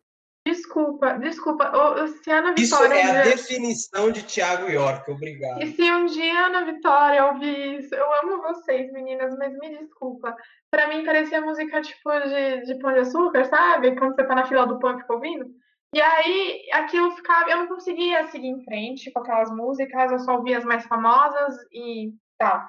[0.46, 1.70] Desculpa, desculpa.
[1.70, 2.62] Ô, se Ana Vitória.
[2.62, 5.62] Isso é a definição de Tiago York, obrigado.
[5.62, 9.78] E se um dia a Ana Vitória ouvir isso, eu amo vocês, meninas, mas me
[9.78, 10.34] desculpa.
[10.68, 13.94] Pra mim parecia música tipo de, de pão de açúcar, sabe?
[13.94, 15.46] Quando você tá na fila do pão e fica ouvindo.
[15.94, 17.50] E aí, aquilo ficava.
[17.50, 21.54] Eu não conseguia seguir em frente com aquelas músicas, eu só ouvia as mais famosas
[21.70, 22.66] e tal.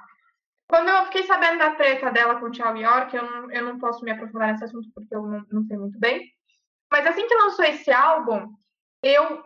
[0.67, 3.79] Quando eu fiquei sabendo da treta dela com o Thiago York, eu não, eu não
[3.79, 6.31] posso me aprofundar nesse assunto porque eu não, não sei muito bem.
[6.91, 8.53] Mas assim que lançou esse álbum,
[9.03, 9.43] eu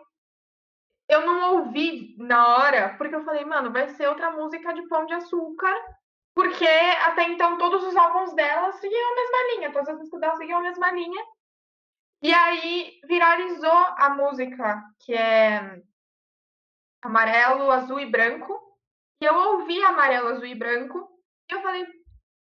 [1.08, 5.06] eu não ouvi na hora, porque eu falei, mano, vai ser outra música de Pão
[5.06, 5.74] de Açúcar,
[6.34, 10.36] porque até então todos os álbuns dela seguiam a mesma linha, todas as músicas dela
[10.36, 11.24] seguiam a mesma linha.
[12.22, 15.82] E aí viralizou a música, que é
[17.02, 18.58] amarelo, azul e branco.
[19.20, 21.08] E eu ouvi amarelo, azul e branco.
[21.50, 21.86] E eu falei,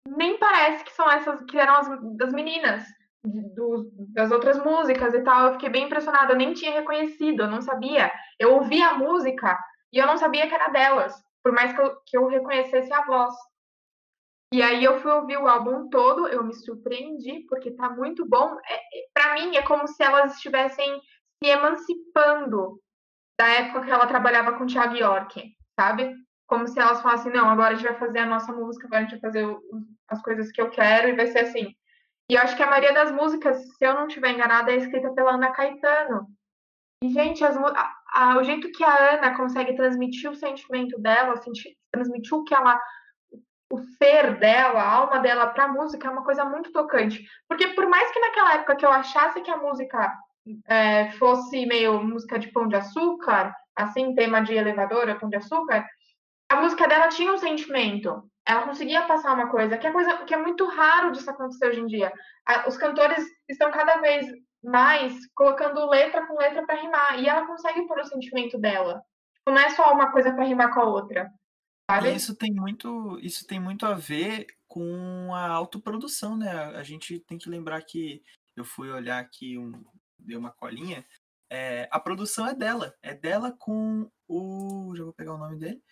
[0.07, 2.85] nem parece que são essas que eram as das meninas
[3.23, 5.47] do, das outras músicas e tal.
[5.47, 8.11] Eu fiquei bem impressionada, eu nem tinha reconhecido, eu não sabia.
[8.39, 9.59] Eu ouvi a música
[9.93, 13.05] e eu não sabia que era delas, por mais que eu, que eu reconhecesse a
[13.05, 13.35] voz.
[14.53, 18.57] E aí eu fui ouvir o álbum todo, eu me surpreendi, porque tá muito bom.
[18.67, 21.01] É, é, para mim, é como se elas estivessem
[21.43, 22.81] se emancipando
[23.39, 26.15] da época que ela trabalhava com o Thiago York, sabe?
[26.47, 29.07] Como se elas falassem, não, agora a gente vai fazer a nossa música, agora a
[29.07, 29.57] gente vai fazer
[30.09, 31.75] as coisas que eu quero, e vai ser assim.
[32.31, 35.13] E eu acho que a maioria das músicas, se eu não estiver enganada, é escrita
[35.13, 36.27] pela Ana Caetano.
[37.03, 41.41] E, gente, as, a, a, o jeito que a Ana consegue transmitir o sentimento dela,
[41.93, 42.81] transmitir o que ela.
[43.71, 47.23] O ser dela, a alma dela para a música é uma coisa muito tocante.
[47.49, 50.15] Porque, por mais que naquela época que eu achasse que a música
[50.67, 55.87] é, fosse meio música de pão de açúcar, assim, tema de elevador, pão de açúcar,
[56.49, 60.33] a música dela tinha um sentimento ela conseguia passar uma coisa que é coisa que
[60.33, 62.11] é muito raro disso acontecer hoje em dia.
[62.67, 64.27] Os cantores estão cada vez
[64.65, 69.03] mais colocando letra com letra para rimar e ela consegue pôr o sentimento dela.
[69.47, 71.31] Não é só uma coisa para rimar com a outra.
[71.91, 72.15] Sabe?
[72.15, 76.51] Isso tem muito, isso tem muito a ver com a autoprodução, né?
[76.51, 78.23] A gente tem que lembrar que
[78.55, 79.73] eu fui olhar aqui um,
[80.19, 81.07] deu uma colinha.
[81.51, 85.83] É, a produção é dela, é dela com o, já vou pegar o nome dele,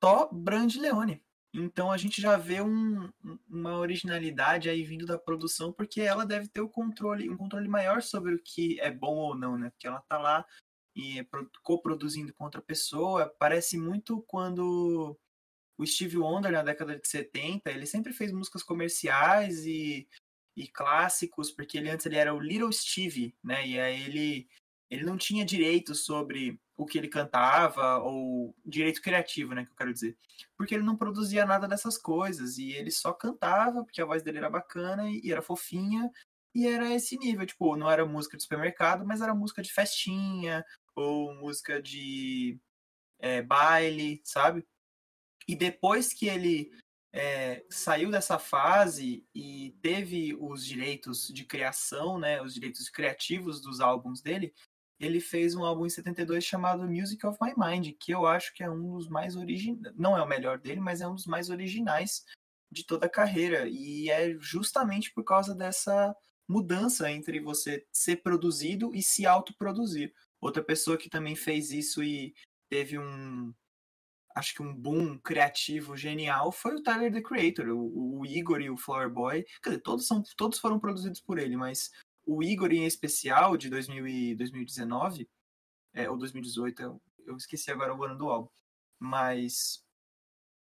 [0.00, 1.22] Tó Brandleone.
[1.54, 3.08] Então a gente já vê um,
[3.48, 8.02] uma originalidade aí vindo da produção, porque ela deve ter o controle, um controle maior
[8.02, 9.70] sobre o que é bom ou não, né?
[9.70, 10.44] Porque ela tá lá
[10.96, 11.24] e
[11.62, 13.32] coproduzindo com outra pessoa.
[13.38, 15.16] Parece muito quando
[15.78, 20.08] o Steve Wonder, na década de 70, ele sempre fez músicas comerciais e,
[20.56, 23.66] e clássicos, porque ele antes ele era o Little Steve, né?
[23.66, 24.48] E aí ele
[24.90, 29.76] ele não tinha direito sobre o que ele cantava, ou direito criativo, né, que eu
[29.76, 30.16] quero dizer.
[30.56, 34.38] Porque ele não produzia nada dessas coisas, e ele só cantava, porque a voz dele
[34.38, 36.10] era bacana e era fofinha,
[36.54, 40.64] e era esse nível, tipo, não era música de supermercado, mas era música de festinha,
[40.94, 42.58] ou música de
[43.18, 44.64] é, baile, sabe?
[45.48, 46.70] E depois que ele
[47.12, 53.80] é, saiu dessa fase e teve os direitos de criação, né, os direitos criativos dos
[53.80, 54.52] álbuns dele,
[55.00, 58.62] ele fez um álbum em 72 chamado Music of My Mind, que eu acho que
[58.62, 61.50] é um dos mais originais, não é o melhor dele, mas é um dos mais
[61.50, 62.24] originais
[62.70, 63.68] de toda a carreira.
[63.68, 66.14] E é justamente por causa dessa
[66.48, 70.12] mudança entre você ser produzido e se autoproduzir.
[70.40, 72.34] Outra pessoa que também fez isso e
[72.68, 73.54] teve um
[74.38, 78.70] acho que um boom criativo genial foi o Tyler the Creator, o, o Igor e
[78.70, 79.44] o Flower Boy.
[79.62, 81.90] Quer dizer, todos, são, todos foram produzidos por ele, mas
[82.24, 85.28] o Igor, em especial, de 2000 e 2019,
[85.94, 88.50] é, ou 2018, eu, eu esqueci agora o ano do álbum,
[88.98, 89.82] mas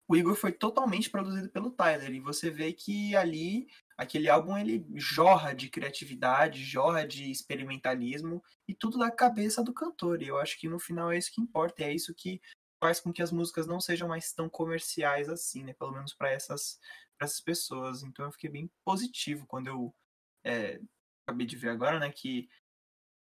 [0.07, 4.85] o Igor foi totalmente produzido pelo Tyler, e você vê que ali, aquele álbum, ele
[4.95, 10.57] jorra de criatividade, jorra de experimentalismo, e tudo da cabeça do cantor, e eu acho
[10.57, 12.41] que no final é isso que importa, é isso que
[12.79, 16.31] faz com que as músicas não sejam mais tão comerciais assim, né, pelo menos para
[16.31, 16.79] essas,
[17.19, 19.95] essas pessoas, então eu fiquei bem positivo quando eu
[20.43, 20.79] é,
[21.25, 22.47] acabei de ver agora, né, que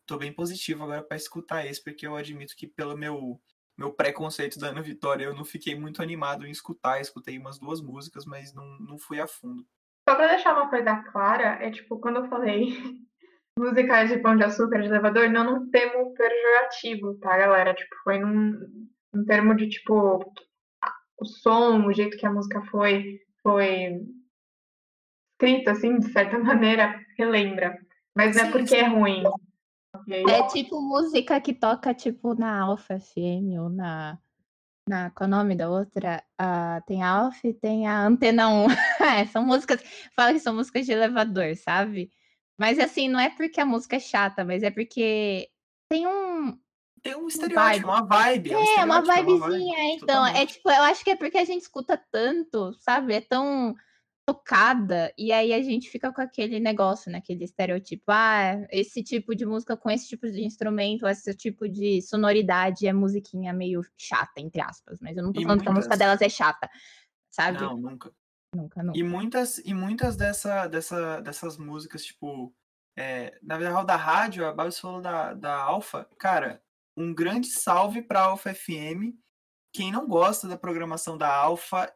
[0.06, 3.40] tô bem positivo agora para escutar esse, porque eu admito que pelo meu
[3.78, 7.80] meu preconceito da Ana Vitória, eu não fiquei muito animado em escutar, escutei umas duas
[7.80, 9.66] músicas, mas não, não fui a fundo.
[10.08, 12.68] Só para deixar uma coisa clara, é tipo, quando eu falei
[13.58, 17.74] musicais de pão de açúcar de elevador, não num termo pejorativo, tá, galera?
[17.74, 20.32] Tipo, foi num, num termo de, tipo,
[21.18, 24.00] o som, o jeito que a música foi, foi
[25.32, 27.78] escrita, assim, de certa maneira, relembra.
[28.14, 29.22] Mas não é porque é ruim.
[30.08, 34.18] É tipo música que toca, tipo, na Alpha FM ou na.
[34.88, 36.22] na qual é o nome da outra?
[36.40, 38.66] Uh, tem a Alpha e tem a Antena 1.
[39.04, 39.82] é, são músicas.
[40.14, 42.10] Fala que são músicas de elevador, sabe?
[42.58, 45.50] Mas assim, não é porque a música é chata, mas é porque
[45.90, 46.58] tem um.
[47.06, 48.52] Tem um estereótipo, uma vibe.
[48.52, 49.36] É, um é uma vibezinha.
[49.36, 49.62] Uma vibe,
[49.94, 50.38] então, totalmente.
[50.38, 53.14] é tipo, eu acho que é porque a gente escuta tanto, sabe?
[53.14, 53.74] É tão
[54.28, 57.18] tocada, e aí a gente fica com aquele negócio, né?
[57.18, 58.02] Aquele estereotipo.
[58.08, 62.92] Ah, esse tipo de música com esse tipo de instrumento, esse tipo de sonoridade é
[62.92, 64.98] musiquinha meio chata, entre aspas.
[65.00, 65.62] Mas eu não tô e falando muitas...
[65.62, 66.68] que a música delas é chata,
[67.30, 67.60] sabe?
[67.60, 68.12] Não, nunca.
[68.52, 68.98] Nunca, nunca.
[68.98, 72.52] E muitas, e muitas dessa, dessa, dessas músicas, tipo,
[72.96, 76.62] é, na verdade, da rádio, a Babs falou da, da Alfa, cara,
[76.96, 79.14] um grande salve pra Alfa FM.
[79.72, 81.92] Quem não gosta da programação da Alfa,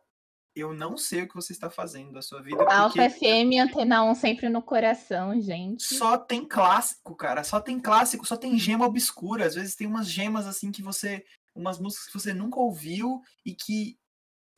[0.54, 2.62] eu não sei o que você está fazendo da sua vida.
[2.64, 5.82] Alfa FM, Antena 1 sempre no coração, gente.
[5.82, 7.42] Só tem clássico, cara.
[7.42, 9.46] Só tem clássico, só tem gema obscura.
[9.46, 13.54] Às vezes tem umas gemas assim que você umas músicas que você nunca ouviu e
[13.54, 13.98] que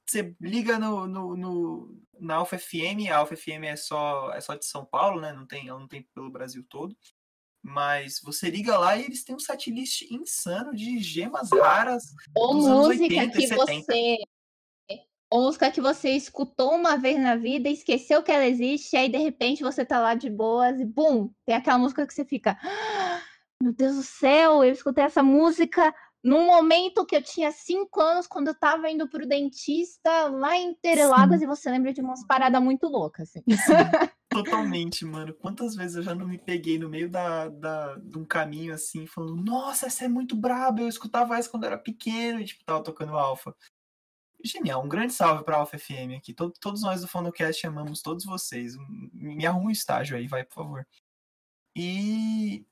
[0.06, 4.54] você liga no, no, no, na Alfa FM, a Alfa FM é só, é só
[4.54, 5.32] de São Paulo, né?
[5.32, 6.94] Não tem, ela não tem pelo Brasil todo.
[7.62, 12.04] Mas você liga lá e eles têm um setlist insano de gemas raras.
[12.34, 13.64] Ou dos anos música 80 e que 70.
[13.64, 14.16] você.
[15.30, 19.08] Ou música que você escutou uma vez na vida, esqueceu que ela existe, e aí
[19.08, 21.30] de repente você tá lá de boas e bum!
[21.46, 22.58] Tem aquela música que você fica.
[22.62, 23.22] "Ah,
[23.62, 28.26] Meu Deus do céu, eu escutei essa música num momento que eu tinha cinco anos,
[28.26, 32.62] quando eu tava indo pro dentista lá em Interlagos, e você lembra de umas paradas
[32.62, 33.42] muito loucas, assim.
[34.32, 35.34] Totalmente, mano.
[35.34, 39.06] Quantas vezes eu já não me peguei no meio da, da, de um caminho assim,
[39.06, 42.82] falando, nossa, essa é muito braba, eu escutava essa quando era pequeno e tipo, tava
[42.82, 43.54] tocando Alfa.
[44.44, 46.34] Genial, um grande salve pra Alfa FM aqui.
[46.34, 48.76] To- todos nós do Fonocast amamos todos vocês.
[49.12, 50.86] Me arruma um estágio aí, vai, por favor.
[51.76, 52.66] E,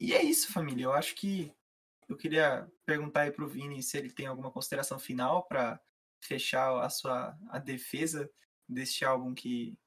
[0.00, 0.84] e é isso, família.
[0.84, 1.52] Eu acho que
[2.08, 5.80] eu queria perguntar aí pro Vini se ele tem alguma consideração final pra
[6.20, 8.28] fechar a sua a defesa
[8.68, 9.78] deste álbum que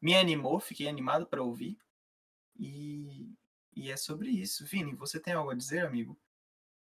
[0.00, 1.76] me animou, fiquei animado para ouvir.
[2.58, 3.32] E,
[3.74, 4.64] e é sobre isso.
[4.64, 6.18] Vini, você tem algo a dizer, amigo?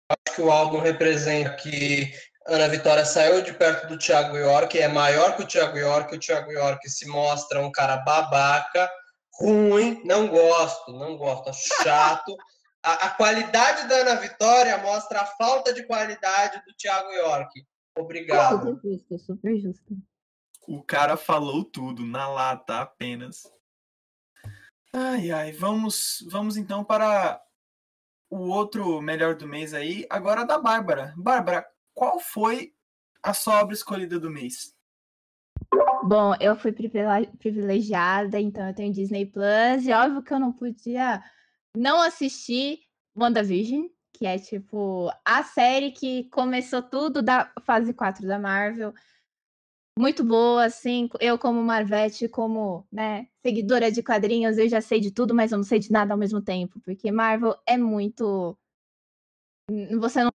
[0.08, 2.12] Acho que o álbum representa que
[2.46, 6.18] Ana Vitória saiu de perto do Thiago York, é maior que o Thiago York, o
[6.18, 8.88] Thiago York se mostra um cara babaca,
[9.34, 12.36] ruim, não gosto, não gosto, acho chato.
[12.82, 17.66] A, a qualidade da Ana Vitória mostra a falta de qualidade do Thiago York.
[17.98, 18.60] Obrigado.
[18.60, 19.96] Super justo, super justo.
[20.66, 23.50] O cara falou tudo, na lata apenas.
[24.92, 27.40] Ai, ai, vamos, vamos então para
[28.30, 31.14] o outro melhor do mês aí, agora da Bárbara.
[31.16, 32.74] Bárbara, qual foi
[33.22, 34.74] a sua obra escolhida do mês?
[36.02, 40.52] Bom, eu fui privile- privilegiada, então eu tenho Disney Plus, e óbvio que eu não
[40.52, 41.22] podia
[41.76, 42.80] não assistir
[43.16, 48.94] WandaVision, que é tipo a série que começou tudo da fase 4 da Marvel.
[49.98, 55.10] Muito boa, assim, eu como Marvete, como, né, seguidora de quadrinhos, eu já sei de
[55.10, 58.56] tudo, mas eu não sei de nada ao mesmo tempo, porque Marvel é muito
[59.70, 60.32] N- você não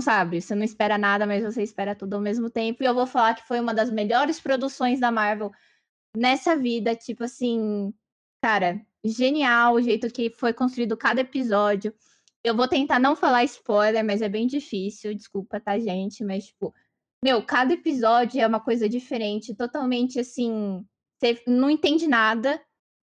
[0.00, 2.82] sabe, você não espera nada, mas você espera tudo ao mesmo tempo.
[2.82, 5.50] E eu vou falar que foi uma das melhores produções da Marvel
[6.16, 7.94] nessa vida, tipo assim,
[8.42, 11.94] cara, genial o jeito que foi construído cada episódio.
[12.44, 16.24] Eu vou tentar não falar spoiler, mas é bem difícil, desculpa, tá, gente?
[16.24, 16.74] Mas, tipo,
[17.24, 20.84] meu, cada episódio é uma coisa diferente, totalmente assim,
[21.18, 22.60] você não entende nada.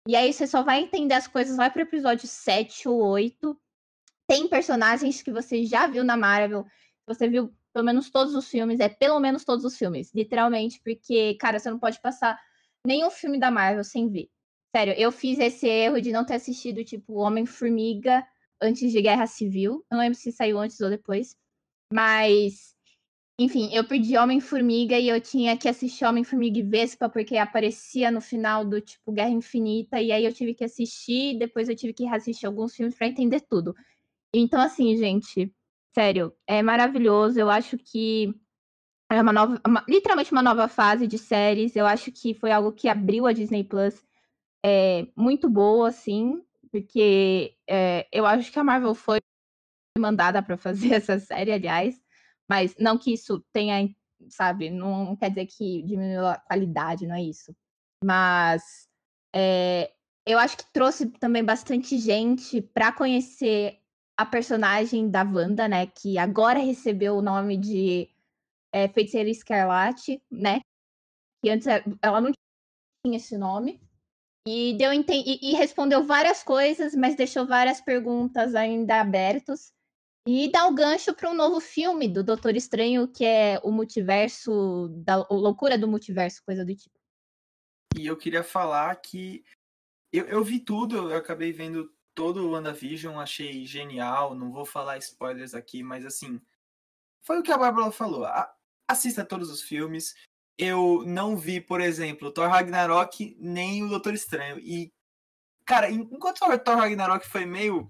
[0.07, 3.59] E aí você só vai entender as coisas lá pro episódio 7 ou 8
[4.27, 6.65] tem personagens que você já viu na Marvel,
[7.07, 11.35] você viu pelo menos todos os filmes, é pelo menos todos os filmes, literalmente, porque,
[11.35, 12.37] cara, você não pode passar
[12.85, 14.29] nenhum filme da Marvel sem ver.
[14.75, 18.27] Sério, eu fiz esse erro de não ter assistido, tipo, Homem-Formiga
[18.61, 19.85] antes de Guerra Civil.
[19.89, 21.37] Eu não lembro se saiu antes ou depois.
[21.93, 22.75] Mas,
[23.39, 28.19] enfim, eu perdi Homem-Formiga e eu tinha que assistir Homem-Formiga e Vespa, porque aparecia no
[28.19, 30.01] final do, tipo, Guerra Infinita.
[30.01, 33.41] E aí eu tive que assistir, depois eu tive que reassistir alguns filmes pra entender
[33.41, 33.75] tudo.
[34.33, 35.53] Então, assim, gente,
[35.95, 37.39] sério, é maravilhoso.
[37.39, 38.33] Eu acho que
[39.11, 41.75] é uma nova, uma- literalmente uma nova fase de séries.
[41.75, 44.03] Eu acho que foi algo que abriu a Disney Plus
[44.65, 49.19] é, muito boa, assim, porque é, eu acho que a Marvel foi
[49.99, 52.01] mandada para fazer essa série, aliás,
[52.49, 53.89] mas não que isso tenha,
[54.29, 57.55] sabe, não quer dizer que diminuiu a qualidade, não é isso.
[58.03, 58.87] Mas
[59.33, 59.91] é,
[60.25, 63.79] eu acho que trouxe também bastante gente para conhecer
[64.17, 65.87] a personagem da Wanda, né?
[65.87, 68.09] Que agora recebeu o nome de
[68.73, 70.61] é, Feiticeira Escarlate, né?
[71.43, 72.31] Que antes é- ela não
[73.05, 73.79] tinha esse nome.
[74.47, 75.05] E, deu e,
[75.51, 79.73] e respondeu várias coisas, mas deixou várias perguntas ainda abertas.
[80.27, 84.89] E dá o gancho para um novo filme do Doutor Estranho, que é o multiverso,
[84.89, 86.99] da o loucura do multiverso, coisa do tipo.
[87.97, 89.43] E eu queria falar que
[90.11, 94.35] eu, eu vi tudo, eu acabei vendo todo o WandaVision, achei genial.
[94.35, 96.41] Não vou falar spoilers aqui, mas assim,
[97.23, 98.25] foi o que a Bárbara falou.
[98.25, 98.53] A-
[98.89, 100.13] assista todos os filmes.
[100.57, 104.59] Eu não vi, por exemplo, Thor Ragnarok nem o Doutor Estranho.
[104.59, 104.91] E,
[105.65, 107.89] cara, en- enquanto o Thor Ragnarok foi meio.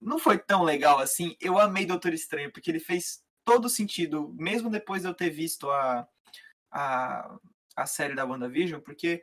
[0.00, 4.70] Não foi tão legal assim, eu amei Doutor Estranho, porque ele fez todo sentido, mesmo
[4.70, 6.08] depois de eu ter visto a,
[6.70, 7.38] a,
[7.76, 9.22] a série da WandaVision, porque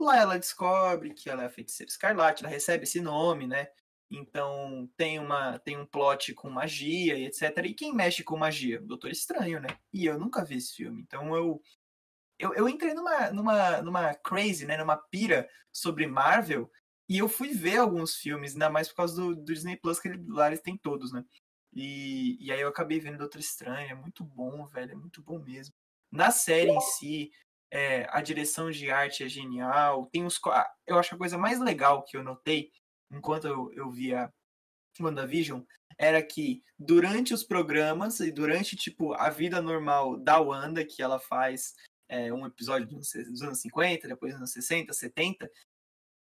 [0.00, 3.68] lá ela descobre que ela é a feiticeira escarlate, ela recebe esse nome, né?
[4.10, 7.42] Então tem uma tem um plot com magia e etc.
[7.64, 8.80] E quem mexe com magia?
[8.80, 9.68] Doutor Estranho, né?
[9.92, 11.02] E eu nunca vi esse filme.
[11.02, 11.60] Então eu
[12.38, 14.76] eu, eu entrei numa, numa, numa crazy, né?
[14.76, 16.70] Numa pira sobre Marvel.
[17.08, 20.08] E eu fui ver alguns filmes, ainda mais por causa do, do Disney Plus, que
[20.08, 21.24] ele- lá eles têm todos, né?
[21.72, 25.38] E, e aí eu acabei vendo Doutor Estranho, é muito bom, velho, é muito bom
[25.38, 25.74] mesmo.
[26.10, 27.30] Na série em si,
[27.70, 30.08] é, a direção de arte é genial.
[30.12, 30.40] Tem os,
[30.86, 32.70] eu acho a coisa mais legal que eu notei
[33.10, 34.32] enquanto eu, eu via
[35.00, 35.62] WandaVision
[35.98, 41.18] era que durante os programas e durante tipo a vida normal da Wanda que ela
[41.18, 41.74] faz
[42.08, 45.50] é, um episódio dos anos 50, depois dos anos 60, 70,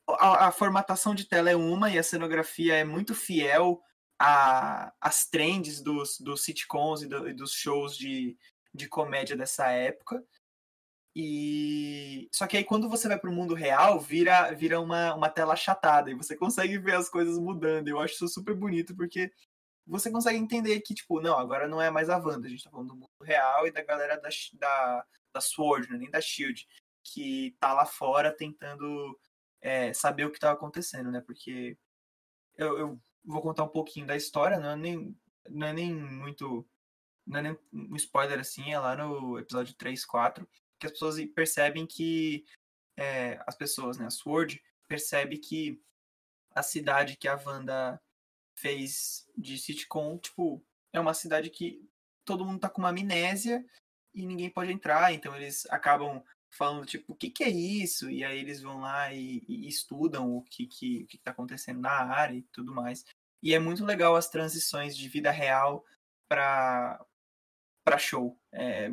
[0.09, 3.83] a, a, formatação de tela é uma e a cenografia é muito fiel
[4.19, 8.37] às trends dos, dos sitcoms e, do, e dos shows de,
[8.73, 10.25] de comédia dessa época.
[11.19, 15.31] E só que aí quando você vai para o mundo real, vira vira uma, uma
[15.31, 17.89] tela achatada e você consegue ver as coisas mudando.
[17.89, 19.33] Eu acho isso super bonito porque
[19.87, 22.71] você consegue entender que tipo, não, agora não é mais a Wanda, a gente tá
[22.71, 26.67] falando do mundo real e da galera da da, da Sword, né, nem da Shield,
[27.03, 29.19] que tá lá fora tentando
[29.67, 31.21] é, saber o que estava acontecendo, né?
[31.21, 31.77] Porque
[32.57, 35.19] eu, eu, vou contar um pouquinho da história, não é nem,
[35.51, 36.65] não é nem muito.
[37.27, 40.49] Não é nem um spoiler assim, é lá no episódio 3, 4,
[40.79, 42.45] que as pessoas percebem que
[42.97, 45.83] é, as pessoas, né, a Sword, percebe que
[46.55, 48.01] a cidade que a Wanda
[48.57, 51.85] fez de sitcom, tipo, é uma cidade que
[52.25, 53.65] todo mundo tá com uma amnésia
[54.15, 58.11] e ninguém pode entrar, então eles acabam falando, tipo, o que, que é isso?
[58.11, 61.81] E aí eles vão lá e, e estudam o que, que, o que tá acontecendo
[61.81, 63.05] na área e tudo mais.
[63.43, 65.85] E é muito legal as transições de vida real
[66.29, 67.05] para
[67.85, 68.37] para show.
[68.53, 68.91] É,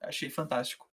[0.00, 0.88] achei fantástico.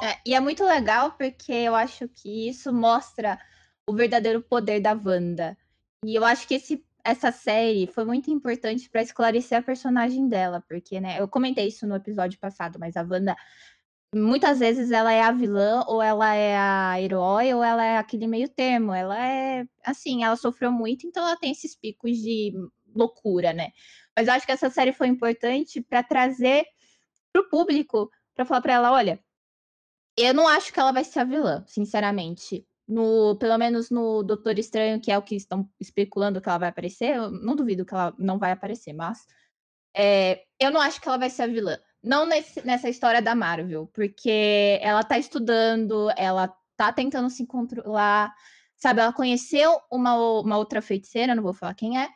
[0.00, 3.40] É, e é muito legal porque eu acho que isso mostra
[3.88, 5.58] o verdadeiro poder da Wanda.
[6.04, 10.62] E eu acho que esse, essa série foi muito importante para esclarecer a personagem dela,
[10.68, 13.36] porque, né, eu comentei isso no episódio passado, mas a Wanda
[14.14, 18.26] muitas vezes ela é a vilã, ou ela é a herói, ou ela é aquele
[18.26, 18.92] meio termo.
[18.94, 22.52] Ela é, assim, ela sofreu muito, então ela tem esses picos de
[22.94, 23.70] loucura, né?
[24.16, 26.64] Mas eu acho que essa série foi importante para trazer
[27.32, 29.20] pro público, para falar para ela, olha,
[30.16, 32.66] eu não acho que ela vai ser a vilã, sinceramente.
[32.86, 36.68] No, pelo menos no Doutor Estranho, que é o que estão especulando que ela vai
[36.68, 39.26] aparecer, eu não duvido que ela não vai aparecer, mas
[39.96, 41.78] é, eu não acho que ela vai ser a vilã.
[42.04, 48.34] Não nesse, nessa história da Marvel, porque ela tá estudando, ela tá tentando se controlar,
[48.76, 49.00] sabe?
[49.00, 52.10] Ela conheceu uma, uma outra feiticeira, não vou falar quem é,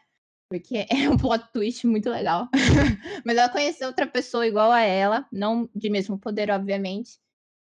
[0.51, 2.49] porque é um plot twist muito legal.
[3.25, 7.19] Mas ela conheceu outra pessoa igual a ela, não de mesmo poder, obviamente.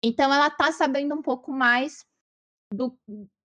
[0.03, 2.05] Então ela tá sabendo um pouco mais
[2.71, 2.95] do,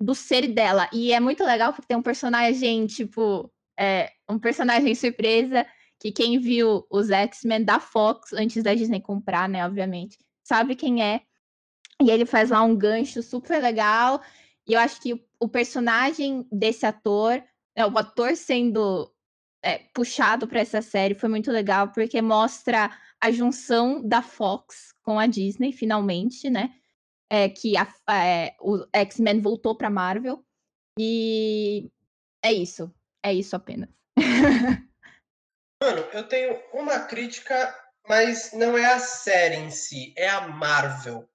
[0.00, 0.88] do ser dela.
[0.92, 5.66] E é muito legal porque tem um personagem, tipo, é, um personagem surpresa
[6.00, 11.02] que quem viu os X-Men da Fox antes da Disney comprar, né, obviamente, sabe quem
[11.02, 11.22] é.
[12.00, 14.20] E ele faz lá um gancho super legal.
[14.66, 17.42] E eu acho que o personagem desse ator,
[17.76, 19.10] né, o ator sendo
[19.62, 22.90] é, puxado para essa série foi muito legal, porque mostra
[23.20, 26.74] a junção da Fox com a Disney, finalmente, né?
[27.30, 30.44] É, que a, é, o X-Men voltou para Marvel.
[30.98, 31.90] E
[32.42, 32.92] é isso.
[33.24, 33.88] É isso apenas.
[35.86, 37.72] Mano, eu tenho uma crítica,
[38.08, 41.30] mas não é a série em si, é a Marvel.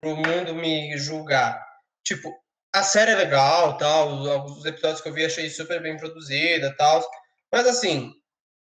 [0.00, 1.62] Pro mundo me julgar.
[2.02, 2.34] Tipo,
[2.74, 7.06] a série é legal, tal, os episódios que eu vi achei super bem produzida, tal.
[7.52, 8.10] Mas assim,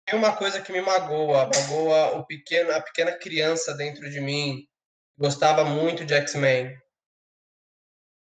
[0.06, 4.66] tem uma coisa que me magoa, magoa o pequeno, a pequena criança dentro de mim.
[5.18, 6.74] Gostava muito de X-Men.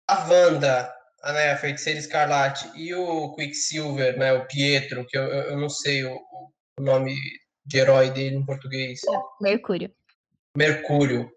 [0.06, 0.94] A Wanda,
[1.24, 5.70] a, né, a Feiticeira Escarlate e o Quicksilver, né, o Pietro, que eu, eu não
[5.70, 6.20] sei o
[6.80, 7.16] nome
[7.66, 9.02] de herói dele em português.
[9.42, 9.94] Mercúrio.
[10.56, 11.32] Mercúrio.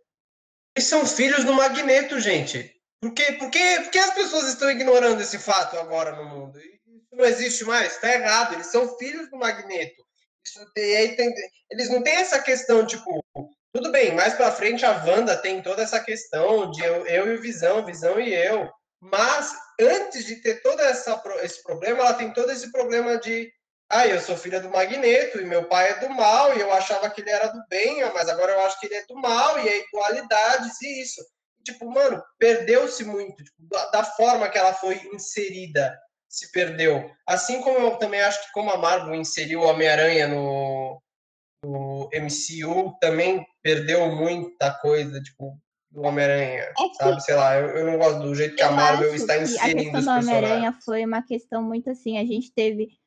[0.76, 2.74] Eles são filhos do Magneto, gente.
[3.00, 6.60] Por, que as pessoas estão ignorando esse fato agora no mundo?
[6.60, 8.54] Isso não existe mais, está errado.
[8.54, 10.04] Eles são filhos do Magneto.
[10.44, 11.34] Isso, tem,
[11.70, 13.24] eles não têm essa questão, tipo,
[13.72, 17.36] tudo bem, mais pra frente a Wanda tem toda essa questão de eu, eu e
[17.36, 18.70] o Visão, Visão e eu.
[19.00, 23.50] Mas antes de ter todo essa, esse problema, ela tem todo esse problema de
[23.90, 27.10] ah, eu sou filha do Magneto e meu pai é do mal e eu achava
[27.10, 29.68] que ele era do bem, mas agora eu acho que ele é do mal e
[29.68, 31.20] é igualdades e isso.
[31.64, 37.10] Tipo, mano, perdeu-se muito tipo, da, da, forma que ela foi inserida, se perdeu.
[37.26, 41.02] Assim como eu também acho que como a Marvel inseriu o Homem-Aranha no,
[41.64, 45.58] no MCU, também perdeu muita coisa, tipo,
[45.90, 47.20] do Homem-Aranha, é sabe?
[47.22, 49.94] Sei lá, eu, eu, não gosto do jeito que a Marvel está inserindo os personagens.
[49.94, 53.00] A questão do Homem-Aranha foi uma questão muito assim, a gente teve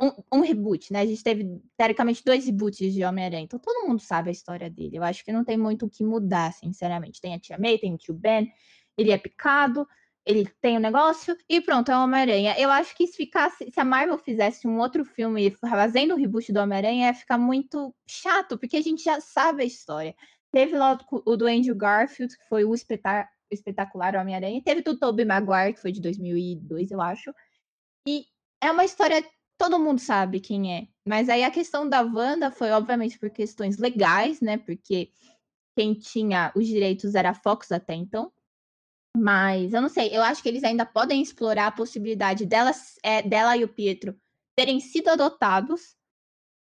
[0.00, 1.00] um, um, reboot, né?
[1.00, 3.44] A gente teve, teoricamente, dois reboots de Homem-Aranha.
[3.44, 4.96] Então todo mundo sabe a história dele.
[4.96, 7.20] Eu acho que não tem muito o que mudar, sinceramente.
[7.20, 8.52] Tem a Tia May, tem o tio Ben,
[8.96, 9.86] ele é picado,
[10.24, 12.54] ele tem um negócio e pronto, é o Homem-Aranha.
[12.58, 16.52] Eu acho que se ficasse, se a Marvel fizesse um outro filme fazendo o reboot
[16.52, 20.14] do Homem-Aranha, ia ficar muito chato, porque a gente já sabe a história.
[20.52, 24.62] Teve lá o, o do Andrew Garfield, que foi o espetacular Homem-Aranha.
[24.64, 27.32] Teve do Tobey Maguire, que foi de 2002, eu acho.
[28.08, 28.24] E
[28.60, 29.24] é uma história
[29.58, 30.88] todo mundo sabe quem é.
[31.06, 34.58] Mas aí a questão da Wanda foi, obviamente, por questões legais, né?
[34.58, 35.10] Porque
[35.76, 38.32] quem tinha os direitos era a Fox até então.
[39.16, 43.22] Mas eu não sei, eu acho que eles ainda podem explorar a possibilidade delas, é,
[43.22, 44.14] dela e o Pietro
[44.54, 45.96] terem sido adotados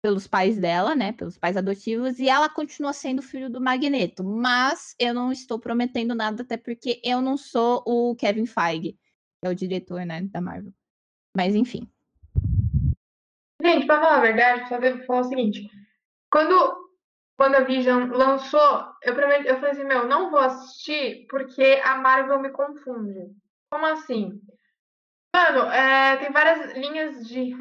[0.02, 1.12] pelos pais dela, né?
[1.14, 4.24] Pelos pais adotivos, e ela continua sendo filho do Magneto.
[4.24, 9.48] Mas eu não estou prometendo nada, até porque eu não sou o Kevin Feige, que
[9.48, 10.74] é o diretor, né, da Marvel.
[11.36, 11.91] Mas enfim.
[13.64, 15.70] Gente, pra falar a verdade, só devo falar o seguinte.
[16.32, 21.96] Quando a Vision lançou, eu, prometi, eu falei assim, meu, não vou assistir porque a
[21.96, 23.32] Marvel me confunde.
[23.72, 24.40] Como assim?
[25.36, 27.56] Mano, é, tem várias linhas de,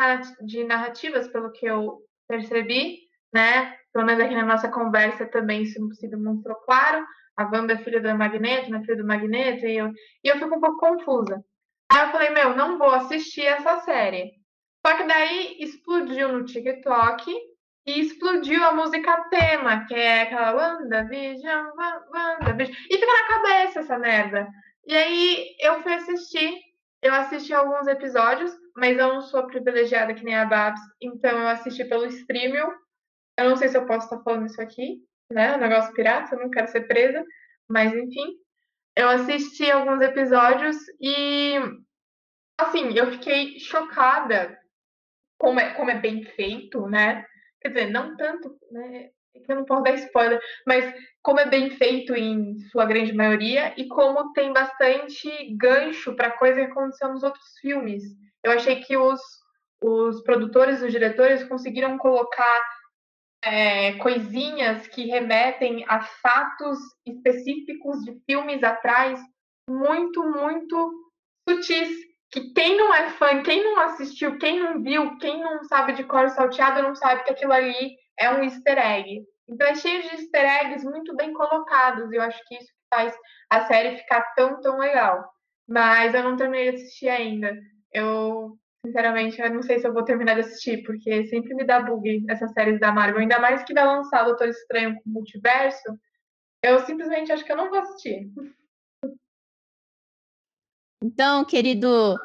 [0.44, 2.98] de narrativas, pelo que eu percebi,
[3.32, 3.76] né?
[3.92, 7.04] Pelo menos aqui na nossa conversa também isso se demonstrou claro.
[7.36, 8.82] A Wanda é filha do Magneto, né?
[8.82, 9.90] Filha do Magneto, e eu,
[10.24, 11.44] e eu fico um pouco confusa.
[11.90, 14.39] Aí eu falei, meu, não vou assistir essa série.
[14.84, 17.30] Só que daí explodiu no TikTok
[17.86, 21.72] e explodiu a música tema, que é aquela WandaVision,
[22.12, 22.76] WandaVision.
[22.90, 24.48] E fica na cabeça essa merda.
[24.86, 26.58] E aí eu fui assistir.
[27.02, 31.48] Eu assisti alguns episódios, mas eu não sou privilegiada que nem a Babs, então eu
[31.48, 32.58] assisti pelo streaming.
[33.38, 34.98] Eu não sei se eu posso estar falando isso aqui,
[35.32, 35.56] né?
[35.56, 37.24] O negócio pirata, eu não quero ser presa,
[37.68, 38.34] mas enfim.
[38.94, 41.54] Eu assisti alguns episódios e
[42.58, 44.59] assim, eu fiquei chocada
[45.40, 47.24] como é, como é bem feito, né?
[47.60, 49.06] Quer dizer, não tanto, né?
[49.06, 49.10] É
[49.48, 53.86] eu não posso dar spoiler, mas como é bem feito em sua grande maioria e
[53.86, 58.02] como tem bastante gancho para coisa que aconteceu nos outros filmes.
[58.42, 59.20] Eu achei que os,
[59.82, 62.60] os produtores, os diretores conseguiram colocar
[63.44, 69.20] é, coisinhas que remetem a fatos específicos de filmes atrás
[69.68, 70.92] muito, muito
[71.48, 75.94] sutis que quem não é fã, quem não assistiu, quem não viu, quem não sabe
[75.94, 79.24] de cor salteado, não sabe que aquilo ali é um easter egg.
[79.48, 83.12] Então é cheio de easter eggs muito bem colocados, e eu acho que isso faz
[83.50, 85.24] a série ficar tão, tão legal.
[85.68, 87.56] Mas eu não terminei de assistir ainda.
[87.92, 88.56] Eu,
[88.86, 92.24] sinceramente, eu não sei se eu vou terminar de assistir, porque sempre me dá bug
[92.28, 95.98] essas séries da Marvel, ainda mais que vai lançar Doutor Estranho com Multiverso.
[96.62, 98.28] Eu simplesmente acho que eu não vou assistir.
[101.02, 102.18] Então, querido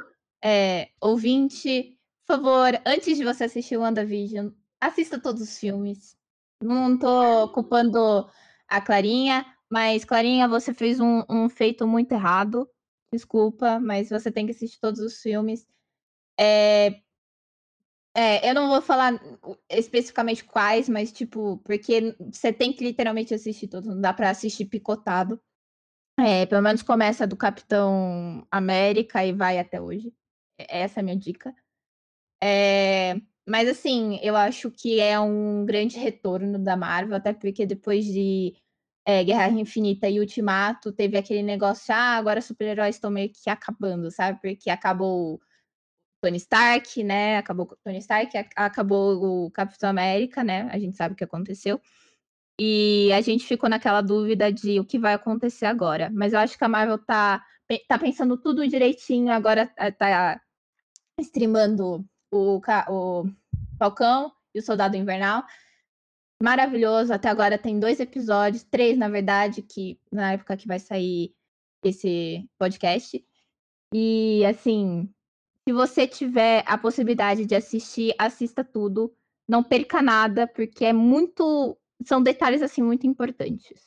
[0.44, 4.50] é, ouvinte, por favor, antes de você assistir o WandaVision,
[4.82, 6.18] assista todos os filmes.
[6.62, 8.30] Não tô culpando
[8.68, 12.70] a Clarinha, mas Clarinha, você fez um, um feito muito errado.
[13.12, 15.66] Desculpa, mas você tem que assistir todos os filmes.
[16.40, 17.02] É,
[18.14, 19.20] é, eu não vou falar
[19.70, 24.66] especificamente quais, mas tipo, porque você tem que literalmente assistir todos, não dá para assistir
[24.66, 25.40] picotado.
[26.18, 30.14] É, pelo menos começa do Capitão América e vai até hoje.
[30.58, 31.54] Essa é a minha dica.
[32.42, 33.16] É,
[33.48, 38.56] mas assim, eu acho que é um grande retorno da Marvel, até porque depois de
[39.06, 44.10] é, Guerra Infinita e Ultimato, teve aquele negócio, ah, agora super-heróis estão meio que acabando,
[44.12, 44.40] sabe?
[44.42, 45.40] Porque acabou
[46.22, 47.38] Tony Stark, né?
[47.38, 50.70] Acabou Tony Stark, acabou o Capitão América, né?
[50.72, 51.80] A gente sabe o que aconteceu.
[52.60, 56.10] E a gente ficou naquela dúvida de o que vai acontecer agora.
[56.14, 57.44] Mas eu acho que a Marvel tá,
[57.88, 60.40] tá pensando tudo direitinho, agora eh, tá
[61.20, 63.26] streamando o, o
[63.78, 65.44] Falcão e o Soldado Invernal.
[66.42, 71.34] Maravilhoso, até agora tem dois episódios, três, na verdade, que na época que vai sair
[71.84, 73.24] esse podcast.
[73.94, 75.10] E assim,
[75.68, 79.14] se você tiver a possibilidade de assistir, assista tudo.
[79.48, 83.86] Não perca nada, porque é muito são detalhes assim muito importantes.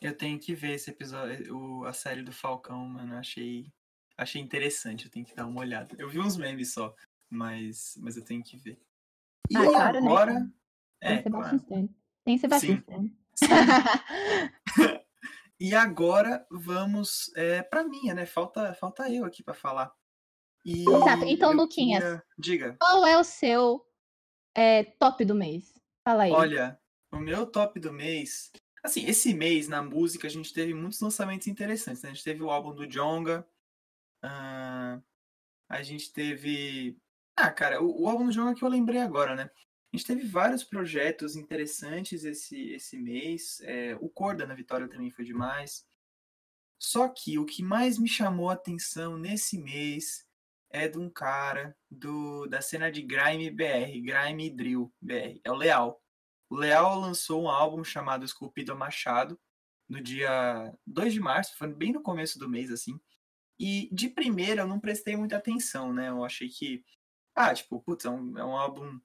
[0.00, 3.16] Eu tenho que ver esse episódio, o, a série do Falcão, mano.
[3.16, 3.72] Achei,
[4.16, 5.06] achei interessante.
[5.06, 5.96] Eu tenho que dar uma olhada.
[5.98, 6.94] Eu vi uns memes só,
[7.30, 8.78] mas, mas eu tenho que ver.
[9.50, 10.34] E ah, claro, né, agora.
[10.34, 10.52] Né?
[11.00, 11.60] É, Tem claro.
[12.24, 13.16] Tem Sebastião Sim.
[13.34, 13.46] Sim.
[15.60, 18.26] e agora vamos é, para minha, né?
[18.26, 19.92] Falta, falta eu aqui para falar.
[20.64, 21.24] E Exato.
[21.24, 22.24] Então, Luquinhas, queria...
[22.36, 22.76] diga.
[22.80, 23.86] Qual é o seu
[24.54, 25.75] é, top do mês?
[26.06, 26.30] Fala aí.
[26.30, 26.80] Olha,
[27.10, 28.52] o meu top do mês.
[28.80, 32.00] Assim, esse mês na música a gente teve muitos lançamentos interessantes.
[32.00, 32.10] Né?
[32.10, 33.44] A gente teve o álbum do Jonga.
[34.24, 35.02] Uh,
[35.68, 36.96] a gente teve.
[37.34, 39.50] Ah, cara, o, o, álbum do Jonga que eu lembrei agora, né?
[39.92, 43.60] A gente teve vários projetos interessantes esse, esse mês.
[43.62, 45.84] É, o Corda na Vitória também foi demais.
[46.78, 50.24] Só que o que mais me chamou a atenção nesse mês
[50.70, 55.54] é de um cara do, da cena de Grime BR, Grime Drill BR, é o
[55.54, 56.00] Leal.
[56.48, 59.38] O Leal lançou um álbum chamado Esculpido Machado
[59.88, 63.00] no dia 2 de março, foi bem no começo do mês, assim.
[63.58, 66.08] E de primeira eu não prestei muita atenção, né?
[66.08, 66.84] Eu achei que,
[67.34, 69.00] ah, tipo, putz, é um, é um álbum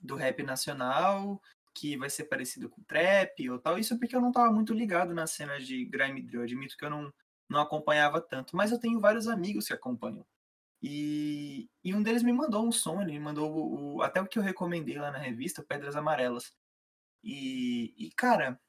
[0.00, 1.40] do rap nacional
[1.74, 3.78] que vai ser parecido com trap ou tal.
[3.78, 6.40] Isso porque eu não estava muito ligado na cena de grime drill.
[6.40, 7.12] Eu admito que eu não,
[7.48, 10.24] não acompanhava tanto, mas eu tenho vários amigos que acompanham.
[10.82, 14.26] E, e um deles me mandou um som, ele me mandou o, o, até o
[14.26, 16.52] que eu recomendei lá na revista, Pedras Amarelas.
[17.22, 18.60] E, e, cara,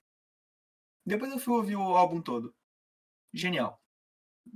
[1.05, 2.55] depois eu fui ouvir o álbum todo.
[3.33, 3.81] Genial.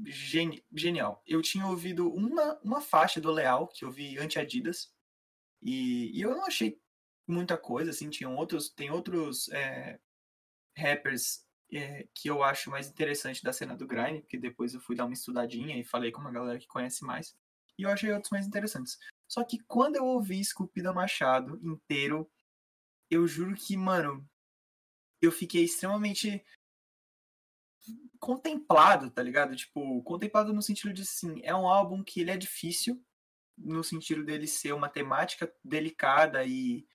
[0.05, 1.23] Geni, genial.
[1.25, 4.93] Eu tinha ouvido uma, uma faixa do Leal, que eu vi anti-Adidas,
[5.61, 6.79] e, e, eu não achei
[7.27, 9.99] muita coisa, assim, tinham outros, tem outros é,
[10.77, 14.95] rappers é, que eu acho mais interessante da cena do Grime, porque depois eu fui
[14.95, 17.35] dar uma estudadinha e falei com uma galera que conhece mais,
[17.77, 18.97] e eu achei outros mais interessantes.
[19.27, 22.29] Só que quando eu ouvi Esculpida Machado inteiro,
[23.09, 24.27] eu juro que, mano,
[25.21, 26.43] eu fiquei extremamente
[28.19, 29.55] contemplado, tá ligado?
[29.55, 33.03] Tipo, contemplado no sentido de, sim, é um álbum que ele é difícil,
[33.57, 36.87] no sentido dele ser uma temática delicada e,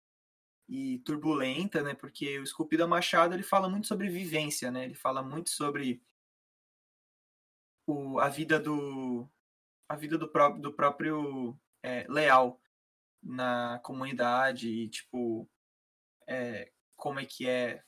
[0.68, 1.94] e turbulenta, né?
[1.94, 4.84] Porque o Esculpido Machado, ele fala muito sobre vivência, né?
[4.84, 6.02] Ele fala muito sobre
[7.86, 9.28] o, a vida do
[9.92, 12.58] a vida do próprio, do próprio é, Leal
[13.22, 15.46] na comunidade e, tipo,
[16.26, 17.84] é, como é que é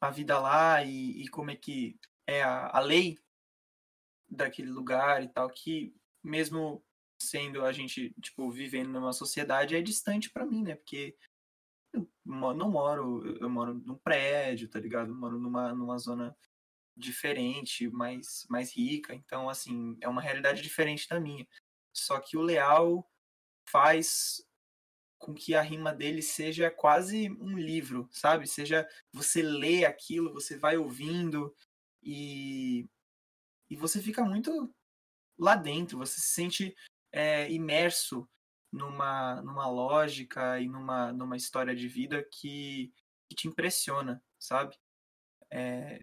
[0.00, 3.18] a vida lá e, e como é que é a, a lei
[4.26, 5.94] daquele lugar e tal, que
[6.24, 6.82] mesmo
[7.20, 10.74] sendo a gente, tipo, vivendo numa sociedade, é distante para mim, né?
[10.74, 11.14] Porque
[11.92, 15.10] eu não moro, eu moro num prédio, tá ligado?
[15.10, 16.34] Eu moro numa, numa zona
[16.96, 21.46] diferente, mais, mais rica, então, assim, é uma realidade diferente da minha.
[21.92, 23.08] Só que o Leal
[23.66, 24.46] faz
[25.18, 28.46] com que a rima dele seja quase um livro, sabe?
[28.46, 31.54] Seja você lê aquilo, você vai ouvindo
[32.02, 32.88] e,
[33.70, 34.74] e você fica muito
[35.38, 36.74] lá dentro, você se sente
[37.12, 38.28] é, imerso
[38.72, 42.92] numa, numa lógica e numa, numa história de vida que,
[43.28, 44.76] que te impressiona, sabe?
[45.52, 46.00] É,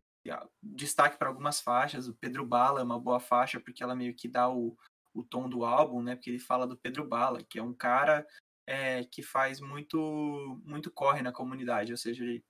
[0.62, 4.28] destaque para algumas faixas, o Pedro Bala é uma boa faixa porque ela meio que
[4.28, 4.78] dá o,
[5.14, 6.16] o tom do álbum, né?
[6.16, 8.26] Porque ele fala do Pedro Bala, que é um cara
[8.68, 12.44] é, que faz muito muito corre na comunidade, ou seja, ele,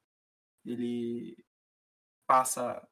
[0.65, 1.37] ele
[2.27, 2.85] passa,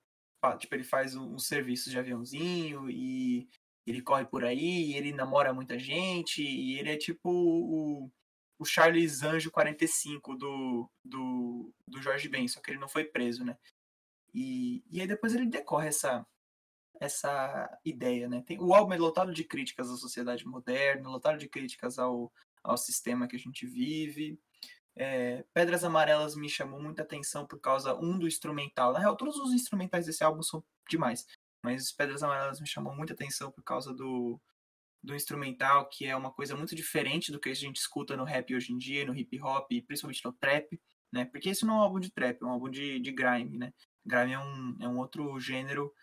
[0.60, 3.50] tipo, ele faz um, um serviço de aviãozinho e
[3.86, 8.12] ele corre por aí, ele namora muita gente, e ele é tipo o,
[8.60, 13.46] o Charles Anjo 45 do, do, do Jorge Ben, só que ele não foi preso,
[13.46, 13.58] né?
[14.34, 16.26] E, e aí depois ele decorre essa,
[17.00, 18.44] essa ideia, né?
[18.46, 22.32] Tem, o álbum é lotado de críticas à sociedade moderna, lotado de críticas ao,
[22.64, 24.40] ao sistema que a gente vive.
[24.96, 28.94] É, Pedras Amarelas me chamou muita atenção por causa, um, do instrumental.
[28.94, 31.26] Na real, todos os instrumentais desse álbum são demais.
[31.64, 34.40] Mas Pedras Amarelas me chamou muita atenção por causa do,
[35.04, 38.56] do instrumental, que é uma coisa muito diferente do que a gente escuta no rap
[38.56, 40.80] hoje em dia, no hip hop, principalmente no trap,
[41.12, 41.26] né?
[41.26, 43.74] Porque esse não é um álbum de trap, é um álbum de, de grime, né?
[44.08, 45.94] Grime é um, é um outro gênero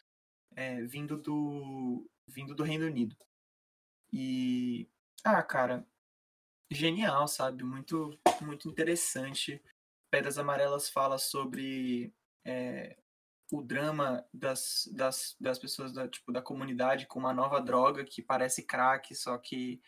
[0.55, 3.17] é, vindo do vindo do Reino Unido.
[4.13, 4.89] E
[5.25, 5.87] ah, cara,
[6.71, 7.65] genial, sabe?
[7.65, 9.63] Muito, muito interessante.
[10.11, 12.13] Pedras Amarelas fala sobre
[12.45, 12.97] é,
[13.51, 18.23] o drama das, das, das pessoas da, tipo, da comunidade com uma nova droga que
[18.23, 19.81] parece crack, só que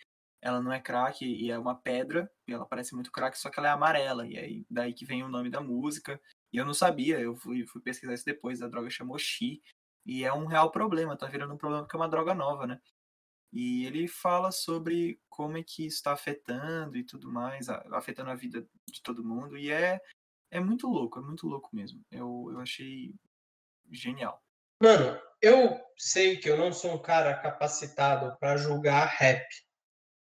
[0.43, 3.59] ela não é crack e é uma pedra, e ela parece muito crack, só que
[3.59, 6.21] ela é amarela, e aí daí que vem o nome da música.
[6.57, 9.63] E eu não sabia, eu fui, fui pesquisar isso depois, a droga chamou Xi,
[10.07, 12.81] e é um real problema, tá virando um problema porque é uma droga nova, né?
[13.53, 18.67] E ele fala sobre como é que está afetando e tudo mais, afetando a vida
[18.89, 19.59] de todo mundo.
[19.59, 20.01] E é,
[20.51, 22.03] é muito louco, é muito louco mesmo.
[22.11, 23.15] Eu, eu achei
[23.91, 24.43] genial.
[24.83, 29.47] Mano, eu sei que eu não sou um cara capacitado para julgar rap.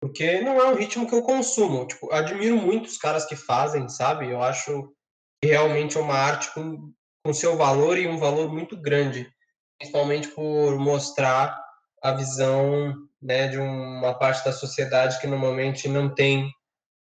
[0.02, 1.88] Porque não é um ritmo que eu consumo.
[1.88, 4.30] Tipo, admiro muito os caras que fazem, sabe?
[4.30, 4.96] Eu acho
[5.44, 6.92] realmente é uma arte com,
[7.24, 9.30] com seu valor e um valor muito grande.
[9.78, 11.60] Principalmente por mostrar
[12.02, 16.52] a visão né, de uma parte da sociedade que normalmente não tem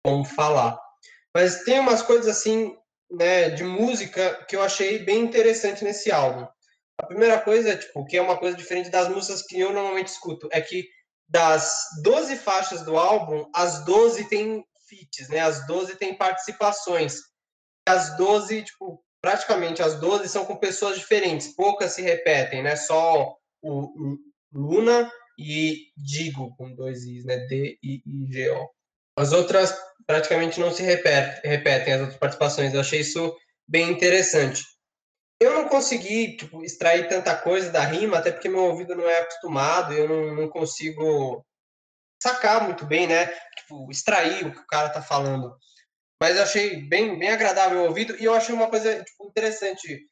[0.05, 0.79] como falar.
[1.35, 2.77] Mas tem umas coisas assim,
[3.11, 6.47] né, de música que eu achei bem interessante nesse álbum.
[7.01, 10.49] A primeira coisa, tipo, que é uma coisa diferente das músicas que eu normalmente escuto,
[10.51, 10.89] é que
[11.29, 11.73] das
[12.03, 15.41] 12 faixas do álbum, as 12 têm feats, né?
[15.41, 17.21] As 12 têm participações.
[17.89, 22.77] As 12, tipo, praticamente as 12 são com pessoas diferentes, poucas se repetem, né?
[22.77, 24.19] Só o, o
[24.53, 27.37] Luna e Digo, com dois Is, né?
[27.47, 28.69] D-I-I-G-O.
[29.17, 29.77] As outras
[30.07, 32.73] praticamente não se repetem, repetem, as outras participações.
[32.73, 33.37] Eu achei isso
[33.67, 34.63] bem interessante.
[35.41, 39.21] Eu não consegui tipo, extrair tanta coisa da rima, até porque meu ouvido não é
[39.21, 41.45] acostumado, eu não, não consigo
[42.21, 43.27] sacar muito bem, né?
[43.57, 45.57] Tipo, extrair o que o cara tá falando.
[46.21, 50.07] Mas achei bem, bem agradável o ouvido e eu achei uma coisa tipo, interessante.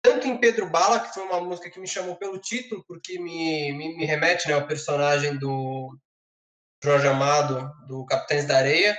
[0.00, 3.72] Tanto em Pedro Bala, que foi uma música que me chamou pelo título, porque me,
[3.72, 5.98] me, me remete né, ao personagem do
[6.82, 8.96] Jorge Amado, do Capitães da Areia.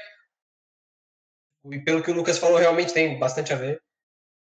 [1.71, 3.81] E pelo que o Lucas falou, realmente tem bastante a ver.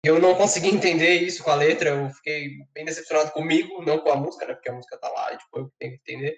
[0.04, 4.10] Eu não consegui entender isso com a letra, eu fiquei bem decepcionado comigo, não com
[4.10, 4.54] a música, né?
[4.54, 6.36] Porque a música tá lá e tipo, eu tenho que entender.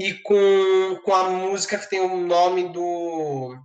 [0.00, 3.56] E com, com a música que tem o nome do,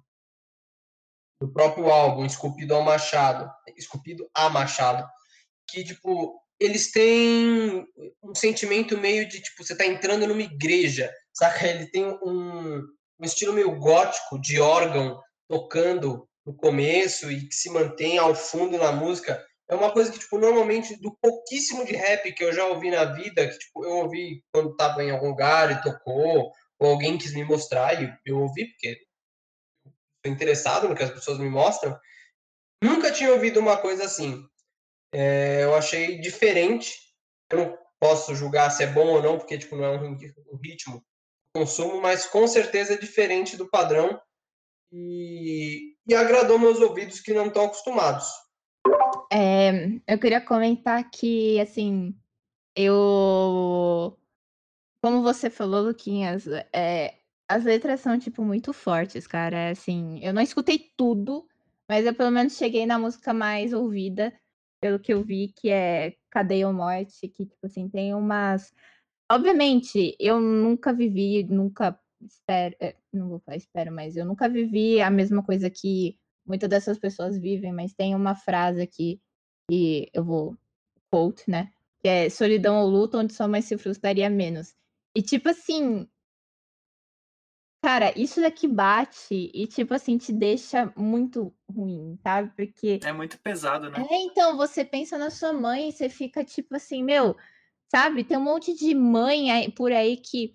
[1.42, 3.50] do próprio álbum, Esculpido ao Machado.
[3.78, 5.08] Esculpido a Machado.
[5.68, 7.86] Que, tipo, eles têm
[8.22, 11.68] um sentimento meio de, tipo, você tá entrando numa igreja, saca?
[11.68, 12.80] Ele tem um,
[13.20, 18.78] um estilo meio gótico, de órgão, tocando no começo e que se mantém ao fundo
[18.78, 22.66] na música, é uma coisa que, tipo, normalmente, do pouquíssimo de rap que eu já
[22.66, 26.90] ouvi na vida, que, tipo, eu ouvi quando tava em algum lugar e tocou, ou
[26.90, 28.98] alguém quis me mostrar, e eu ouvi porque
[30.26, 31.98] interessado no que as pessoas me mostram,
[32.84, 34.46] nunca tinha ouvido uma coisa assim.
[35.14, 36.96] É, eu achei diferente,
[37.52, 40.18] eu não posso julgar se é bom ou não, porque, tipo, não é um,
[40.52, 41.04] um ritmo
[41.56, 44.20] consumo, mas com certeza é diferente do padrão
[44.92, 48.28] e, e agradou meus ouvidos que não estão acostumados.
[49.32, 49.72] É,
[50.08, 52.16] eu queria comentar que, assim,
[52.76, 54.18] eu.
[55.04, 57.19] Como você falou, Luquinhas, é,
[57.50, 59.58] as letras são, tipo, muito fortes, cara.
[59.58, 61.47] É, assim, eu não escutei tudo,
[61.89, 64.32] mas eu pelo menos cheguei na música mais ouvida,
[64.80, 68.72] pelo que eu vi, que é Cadeia ou Morte, que, tipo assim, tem umas.
[69.32, 75.02] Obviamente, eu nunca vivi, nunca espero, é, não vou falar espero, mas eu nunca vivi
[75.02, 79.20] a mesma coisa que muitas dessas pessoas vivem, mas tem uma frase aqui
[79.70, 80.58] que eu vou
[81.12, 81.72] quote, né?
[82.02, 84.76] Que é solidão ou luta onde sua mãe se frustraria menos.
[85.16, 86.08] E tipo assim,
[87.82, 92.52] cara, isso daqui bate e tipo assim te deixa muito ruim, sabe?
[92.56, 94.06] Porque é muito pesado, né?
[94.10, 97.36] É, então você pensa na sua mãe e você fica tipo assim, meu,
[97.90, 98.24] sabe?
[98.24, 100.54] Tem um monte de mãe por aí que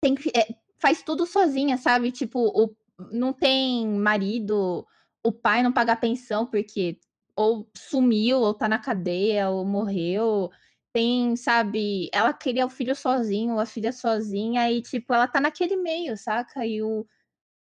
[0.00, 2.12] tem que, é, faz tudo sozinha, sabe?
[2.12, 2.74] Tipo, o,
[3.10, 4.86] não tem marido,
[5.22, 6.98] o pai não paga pensão porque
[7.36, 10.50] ou sumiu, ou tá na cadeia, ou morreu.
[10.98, 15.76] Tem, sabe, ela queria o filho sozinho, a filha sozinha, e tipo, ela tá naquele
[15.76, 16.66] meio, saca?
[16.66, 17.06] E o,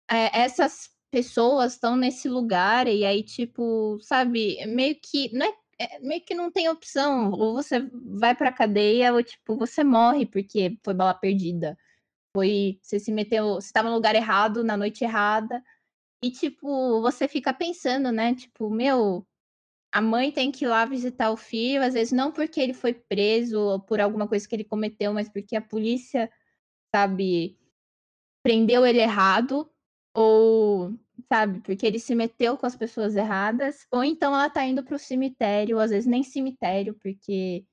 [0.09, 5.31] é, essas pessoas estão nesse lugar, e aí, tipo, sabe, meio que.
[5.33, 7.31] Não é, é, meio que não tem opção.
[7.31, 11.77] Ou você vai pra cadeia, ou tipo, você morre porque foi bala perdida.
[12.35, 12.79] Foi.
[12.83, 13.55] Você se meteu.
[13.55, 15.63] Você estava no lugar errado, na noite errada.
[16.23, 18.35] E, tipo, você fica pensando, né?
[18.35, 19.27] Tipo, meu,
[19.91, 22.93] a mãe tem que ir lá visitar o filho, às vezes não porque ele foi
[22.93, 26.29] preso ou por alguma coisa que ele cometeu, mas porque a polícia,
[26.93, 27.57] sabe,
[28.43, 29.69] prendeu ele errado,
[30.13, 30.93] ou,
[31.27, 34.99] sabe, porque ele se meteu com as pessoas erradas, ou então ela tá indo pro
[34.99, 37.65] cemitério, às vezes nem cemitério, porque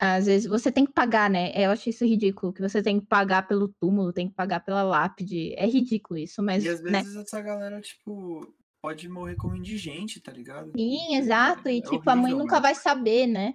[0.00, 1.52] às vezes você tem que pagar, né?
[1.54, 4.82] Eu acho isso ridículo, que você tem que pagar pelo túmulo, tem que pagar pela
[4.82, 5.54] lápide.
[5.54, 6.64] É ridículo isso, mas.
[6.64, 7.02] E às né?
[7.02, 8.52] vezes essa galera, tipo,
[8.82, 10.72] pode morrer como indigente, tá ligado?
[10.76, 11.68] Sim, exato.
[11.68, 13.54] E, É tipo, a mãe nunca vai saber, né?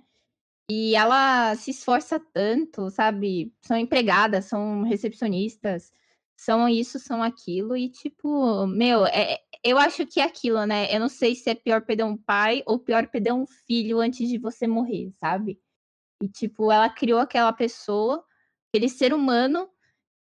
[0.72, 3.54] E ela se esforça tanto, sabe?
[3.62, 5.92] São empregadas, são recepcionistas,
[6.38, 7.76] são isso, são aquilo.
[7.76, 10.94] E, tipo, meu, é, eu acho que é aquilo, né?
[10.94, 14.28] Eu não sei se é pior perder um pai ou pior perder um filho antes
[14.28, 15.60] de você morrer, sabe?
[16.24, 18.26] E, tipo, ela criou aquela pessoa,
[18.70, 19.70] aquele ser humano,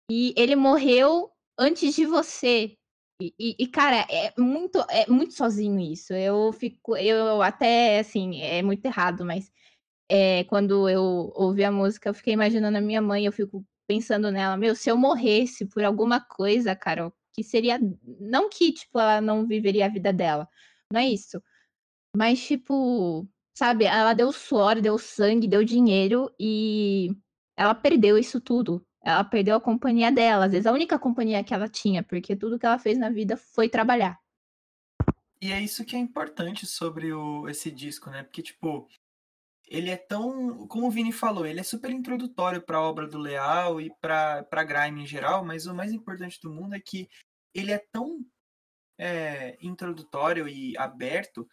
[0.10, 2.78] e ele morreu antes de você.
[3.22, 6.14] E, e- e, cara, é muito, é muito sozinho isso.
[6.14, 9.50] Eu fico, eu até, assim, é muito errado, mas
[10.10, 11.02] é, quando eu
[11.36, 14.90] ouvi a música, eu fiquei imaginando a minha mãe, eu fico pensando nela, meu, se
[14.92, 17.80] eu morresse por alguma coisa, cara, que seria,
[18.20, 20.48] não que, tipo, ela não viveria a vida dela,
[20.92, 21.42] não é isso,
[22.16, 27.10] mas, tipo, sabe, ela deu suor, deu sangue, deu dinheiro e
[27.58, 28.86] ela perdeu isso tudo.
[29.06, 32.58] Ela perdeu a companhia dela, às vezes a única companhia que ela tinha, porque tudo
[32.58, 34.20] que ela fez na vida foi trabalhar.
[35.40, 38.24] E é isso que é importante sobre o, esse disco, né?
[38.24, 38.90] Porque, tipo,
[39.68, 40.66] ele é tão.
[40.68, 44.44] Como o Vini falou, ele é super introdutório para a obra do Leal e para
[44.44, 47.08] pra Grime em geral, mas o mais importante do mundo é que
[47.54, 48.26] ele é tão
[48.98, 51.48] é, introdutório e aberto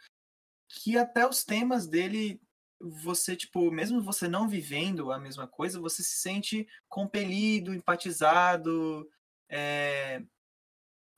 [0.69, 2.41] que até os temas dele
[2.83, 9.09] você, tipo, mesmo você não vivendo a mesma coisa, você se sente compelido, empatizado,
[9.49, 10.23] é,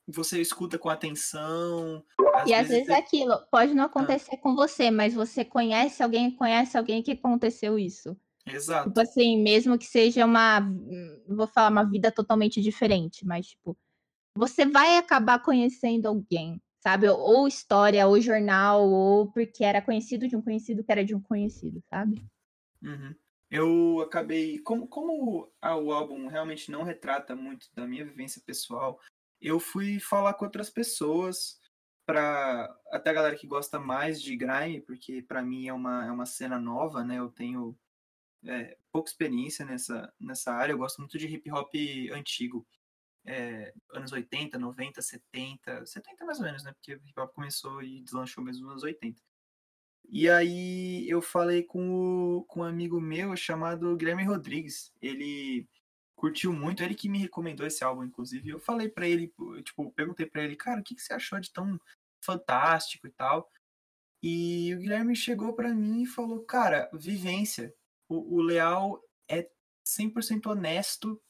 [0.07, 2.03] você escuta com atenção.
[2.35, 4.37] Às e às vezes é aquilo, pode não acontecer ah.
[4.37, 8.15] com você, mas você conhece alguém, conhece alguém que aconteceu isso.
[8.45, 8.89] Exato.
[8.89, 10.59] Tipo assim, mesmo que seja uma,
[11.27, 13.75] vou falar uma vida totalmente diferente, mas tipo,
[14.37, 17.09] você vai acabar conhecendo alguém, sabe?
[17.09, 21.19] Ou história, ou jornal, ou porque era conhecido de um conhecido que era de um
[21.19, 22.23] conhecido, sabe?
[22.79, 23.15] Uhum.
[23.49, 28.99] Eu acabei, como, como o álbum realmente não retrata muito da minha vivência pessoal,
[29.41, 31.59] eu fui falar com outras pessoas
[32.05, 36.11] para até a galera que gosta mais de grime, porque para mim é uma, é
[36.11, 37.17] uma cena nova, né?
[37.17, 37.75] Eu tenho
[38.45, 41.73] é, pouca experiência nessa, nessa área, eu gosto muito de hip hop
[42.13, 42.63] antigo.
[43.25, 46.71] É, anos 80, 90, 70, 70 mais ou menos, né?
[46.73, 49.21] Porque o hip hop começou e deslanchou mesmo nos anos 80.
[50.09, 54.91] E aí eu falei com, o, com um amigo meu chamado Guilherme Rodrigues.
[55.01, 55.67] Ele
[56.15, 58.49] curtiu muito, ele que me recomendou esse álbum, inclusive.
[58.49, 61.51] Eu falei para ele, tipo, perguntei para ele, cara, o que, que você achou de
[61.51, 61.79] tão
[62.21, 63.49] fantástico e tal?
[64.23, 67.73] E o Guilherme chegou para mim e falou, cara, vivência.
[68.07, 69.49] O, o Leal é
[69.85, 71.21] 100% honesto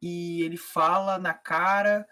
[0.00, 2.06] e ele fala na cara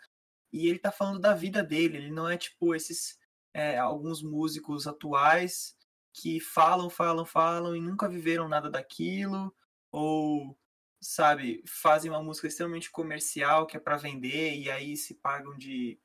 [0.52, 1.96] e ele tá falando da vida dele.
[1.98, 3.18] Ele não é tipo esses
[3.52, 5.76] é, alguns músicos atuais
[6.12, 9.54] que falam, falam, falam e nunca viveram nada daquilo
[9.90, 10.56] ou
[11.00, 15.98] sabe, fazem uma música extremamente comercial que é para vender e aí se pagam de,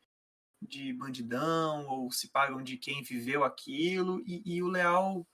[0.62, 5.28] de bandidão ou se pagam de quem viveu aquilo e, e o Leal,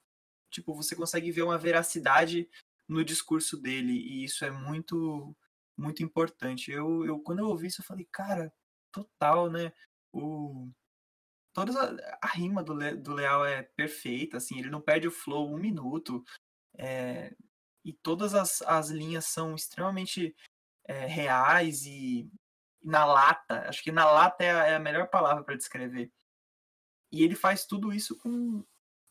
[0.51, 2.47] tipo, você consegue ver uma veracidade
[2.87, 5.35] no discurso dele e isso é muito
[5.77, 6.71] muito importante.
[6.71, 8.53] Eu, eu quando eu ouvi isso eu falei, cara,
[8.91, 9.71] total, né?
[10.13, 10.69] O
[11.53, 15.11] toda a, a rima do, Le, do Leal é perfeita, assim, ele não perde o
[15.11, 16.23] flow um minuto.
[16.77, 17.33] É,
[17.83, 20.35] e todas as, as linhas são extremamente
[20.85, 22.29] é, reais e,
[22.85, 23.67] na lata.
[23.67, 26.11] Acho que na lata é a, é a melhor palavra para descrever.
[27.11, 28.63] E ele faz tudo isso com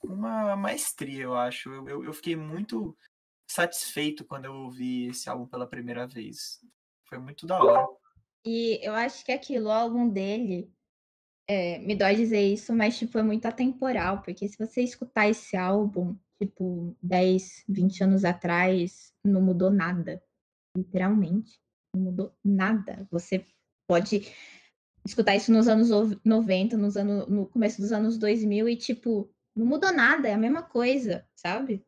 [0.02, 1.70] uma maestria, eu acho.
[1.70, 2.96] Eu, eu, eu, fiquei muito
[3.46, 6.60] satisfeito quando eu ouvi esse álbum pela primeira vez.
[7.04, 7.86] Foi muito da hora.
[8.44, 10.70] E eu acho que aquilo, o álbum dele,
[11.48, 15.56] é, me dói dizer isso, mas tipo, é muito atemporal, porque se você escutar esse
[15.56, 20.22] álbum tipo, 10, 20 anos atrás, não mudou nada.
[20.76, 21.58] Literalmente.
[21.94, 23.06] Não mudou nada.
[23.10, 23.44] Você
[23.86, 24.32] pode
[25.06, 25.90] escutar isso nos anos
[26.24, 30.38] 90, nos anos, no começo dos anos 2000 e, tipo, não mudou nada, é a
[30.38, 31.84] mesma coisa, sabe?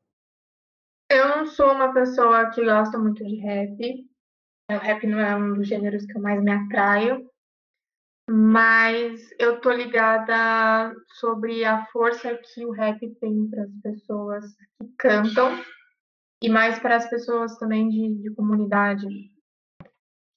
[1.08, 4.06] Eu não sou uma pessoa que gosta muito de rap.
[4.70, 7.28] O rap não é um dos gêneros que eu mais me atraio
[8.28, 14.88] mas eu tô ligada sobre a força que o rap tem para as pessoas que
[14.98, 15.62] cantam
[16.42, 19.06] e mais para as pessoas também de, de comunidade.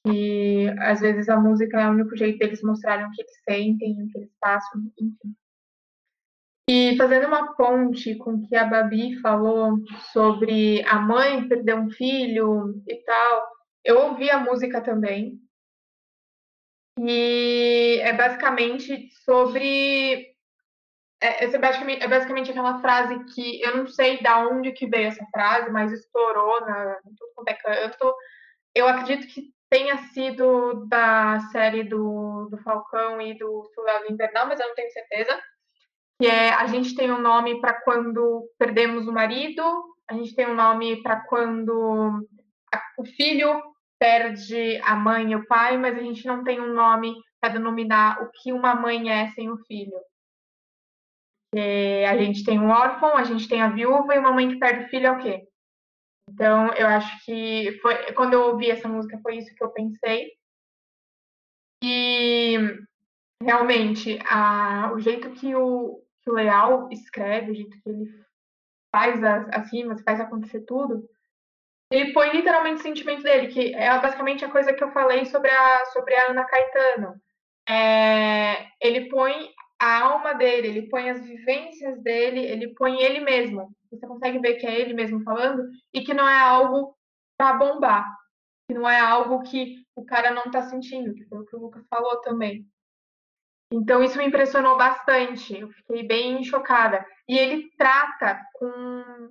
[0.06, 4.04] Que às vezes a música é o único jeito deles mostrarem o que eles sentem,
[4.04, 5.36] o que eles passam, enfim.
[6.72, 9.78] E fazendo uma ponte com o que a Babi falou
[10.14, 13.48] sobre a mãe perder um filho e tal,
[13.84, 15.40] eu ouvi a música também,
[17.00, 20.28] e é basicamente sobre.
[21.20, 25.08] É, é, basicamente, é basicamente aquela frase que eu não sei da onde que veio
[25.08, 28.14] essa frase, mas estourou na, em tudo quanto é canto.
[28.76, 34.60] Eu acredito que tenha sido da série do, do Falcão e do Soldado Invernal, mas
[34.60, 35.42] eu não tenho certeza.
[36.22, 39.64] Que é a gente tem um nome para quando perdemos o marido,
[40.10, 42.28] a gente tem um nome para quando
[42.74, 43.62] a, o filho
[44.00, 48.22] perde a mãe e o pai, mas a gente não tem um nome para denominar
[48.24, 49.98] o que uma mãe é sem o filho.
[51.56, 54.86] a gente tem um órfão, a gente tem a viúva e uma mãe que perde
[54.86, 55.48] o filho é o quê?
[56.30, 60.32] Então, eu acho que foi quando eu ouvi essa música foi isso que eu pensei.
[61.84, 62.58] E
[63.42, 68.06] realmente, a, o jeito que o, o Leal escreve, o jeito que ele
[68.92, 71.08] faz as, as rimas, faz acontecer tudo,
[71.92, 75.50] ele põe literalmente o sentimento dele, que é basicamente a coisa que eu falei sobre
[75.50, 77.20] a, sobre a Ana Caetano.
[77.68, 79.50] É, ele põe
[79.80, 83.72] a alma dele, ele põe as vivências dele, ele põe ele mesmo.
[83.92, 86.96] Você consegue ver que é ele mesmo falando e que não é algo
[87.38, 88.06] para bombar,
[88.68, 91.60] que não é algo que o cara não está sentindo, que foi o que o
[91.60, 92.68] Lucas falou também.
[93.72, 97.06] Então isso me impressionou bastante, eu fiquei bem chocada.
[97.28, 99.30] E ele trata com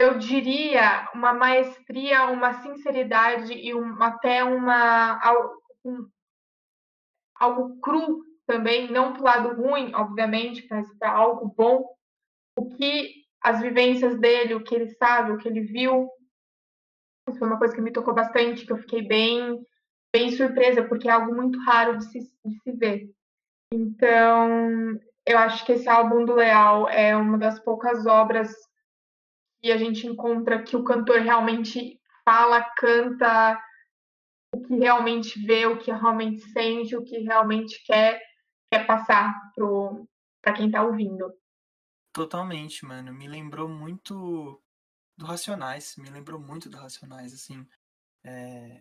[0.00, 5.20] eu diria, uma maestria, uma sinceridade e um, até uma
[5.84, 6.08] um,
[7.34, 11.84] algo cru também, não para o lado ruim, obviamente, mas para algo bom
[12.56, 16.08] o que as vivências dele, o que ele sabe, o que ele viu.
[17.28, 19.64] Isso foi uma coisa que me tocou bastante, que eu fiquei bem,
[20.12, 23.17] bem surpresa, porque é algo muito raro de se, de se ver.
[23.72, 28.54] Então, eu acho que esse álbum do Leal é uma das poucas obras
[29.60, 33.60] que a gente encontra que o cantor realmente fala, canta
[34.54, 38.22] o que realmente vê, o que realmente sente, o que realmente quer,
[38.72, 39.34] quer passar
[40.40, 41.32] para quem está ouvindo.
[42.12, 43.12] Totalmente, mano.
[43.12, 44.62] Me lembrou muito
[45.16, 45.96] do Racionais.
[45.96, 47.66] Me lembrou muito do Racionais, assim.
[48.24, 48.80] É...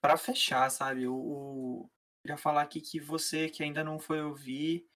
[0.00, 1.06] Para fechar, sabe?
[1.08, 1.90] O...
[2.22, 4.86] Queria falar aqui que você que ainda não foi ouvir,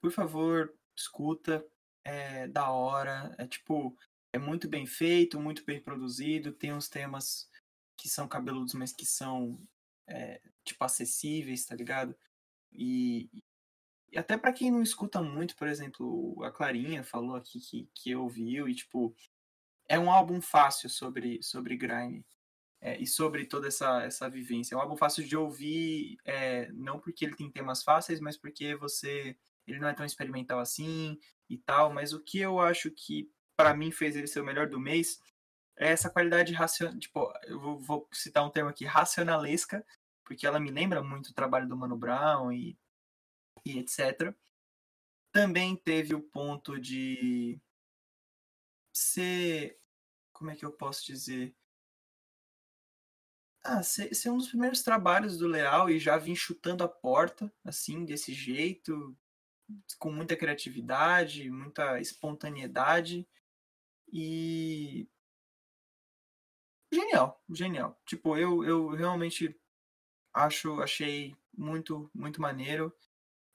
[0.00, 1.66] por favor, escuta.
[2.04, 3.34] É da hora.
[3.38, 3.96] É tipo,
[4.32, 6.52] é muito bem feito, muito bem produzido.
[6.52, 7.50] Tem uns temas
[7.96, 9.58] que são cabeludos, mas que são,
[10.06, 12.16] é, tipo, acessíveis, tá ligado?
[12.72, 13.28] E,
[14.12, 18.14] e até para quem não escuta muito, por exemplo, a Clarinha falou aqui que, que
[18.14, 19.16] ouviu e, tipo,
[19.88, 22.24] é um álbum fácil sobre, sobre grime.
[22.86, 24.74] É, e sobre toda essa, essa vivência.
[24.74, 28.76] É um álbum fácil de ouvir, é, não porque ele tem temas fáceis, mas porque
[28.76, 31.18] você ele não é tão experimental assim
[31.50, 31.92] e tal.
[31.92, 35.20] Mas o que eu acho que para mim fez ele ser o melhor do mês
[35.76, 36.96] é essa qualidade racional.
[36.96, 39.84] Tipo, eu vou, vou, citar um termo aqui, racionalesca,
[40.24, 42.78] porque ela me lembra muito o trabalho do Mano Brown e
[43.66, 44.32] e etc.
[45.32, 47.60] Também teve o ponto de
[48.92, 49.78] ser.
[50.32, 51.54] Como é que eu posso dizer?
[53.68, 57.52] Ah, ser, ser um dos primeiros trabalhos do Leal e já vim chutando a porta,
[57.64, 59.16] assim, desse jeito,
[59.98, 63.26] com muita criatividade, muita espontaneidade.
[64.12, 65.08] E.
[66.92, 68.00] Genial, genial.
[68.06, 69.58] Tipo, eu, eu realmente
[70.32, 72.94] acho, achei muito, muito maneiro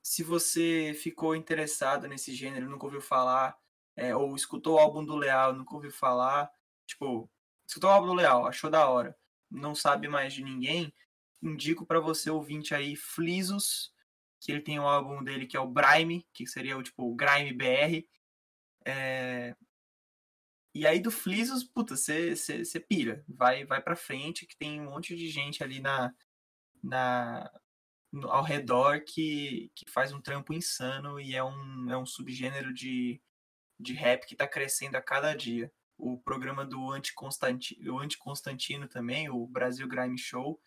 [0.03, 3.57] se você ficou interessado nesse gênero, nunca ouviu falar,
[3.95, 6.51] é, ou escutou o álbum do Leal, nunca ouviu falar,
[6.88, 7.30] tipo,
[7.68, 9.16] escutou o álbum do Leal, achou da hora,
[9.52, 10.93] não sabe mais de ninguém,
[11.41, 13.93] indico para você ouvinte aí Flisos,
[14.39, 17.16] que ele tem um álbum dele que é o Brime, que seria o tipo o
[17.16, 18.08] Grime BR.
[18.86, 19.56] É...
[20.74, 25.16] E aí do Flisos, puta, você pira, vai vai para frente que tem um monte
[25.16, 26.14] de gente ali na
[26.84, 27.52] na
[28.30, 33.22] ao redor que, que faz um trampo insano e é um, é um subgênero de,
[33.80, 35.72] de rap que está crescendo a cada dia.
[36.04, 40.60] O programa do Anticonstantino, Anticonstantino também, o Brasil Grime Show,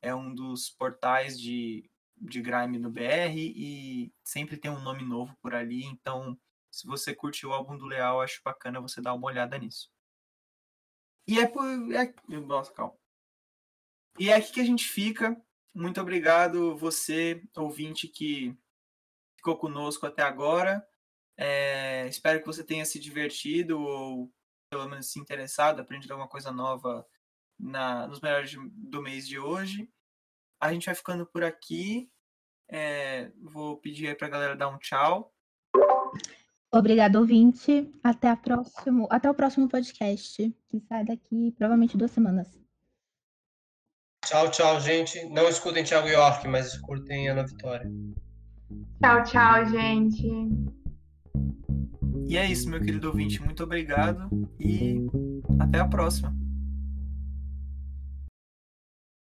[0.00, 5.36] é um dos portais de, de grime no BR e sempre tem um nome novo
[5.42, 6.38] por ali, então
[6.70, 9.90] se você curte o álbum do Leal, acho bacana você dar uma olhada nisso.
[11.26, 11.66] E é por.
[11.92, 12.96] É, nossa, calma.
[14.18, 15.38] E é aqui que a gente fica.
[15.74, 18.56] Muito obrigado você, ouvinte, que
[19.36, 20.82] ficou conosco até agora.
[21.36, 24.32] É, espero que você tenha se divertido ou
[24.70, 27.06] pelo menos se interessado, aprendido alguma coisa nova
[27.58, 29.90] na, nos melhores do mês de hoje.
[30.60, 32.10] A gente vai ficando por aqui.
[32.70, 35.32] É, vou pedir aí pra galera dar um tchau.
[36.70, 37.90] Obrigado, ouvinte.
[38.02, 42.48] Até, a próximo, até o próximo podcast, que sai daqui provavelmente duas semanas.
[44.26, 45.24] Tchau, tchau, gente.
[45.30, 47.90] Não escutem Thiago York, mas escutem Ana Vitória.
[49.00, 50.28] Tchau, tchau, gente.
[52.28, 53.42] E é isso, meu querido ouvinte.
[53.42, 54.28] Muito obrigado
[54.60, 54.98] e
[55.58, 56.36] até a próxima.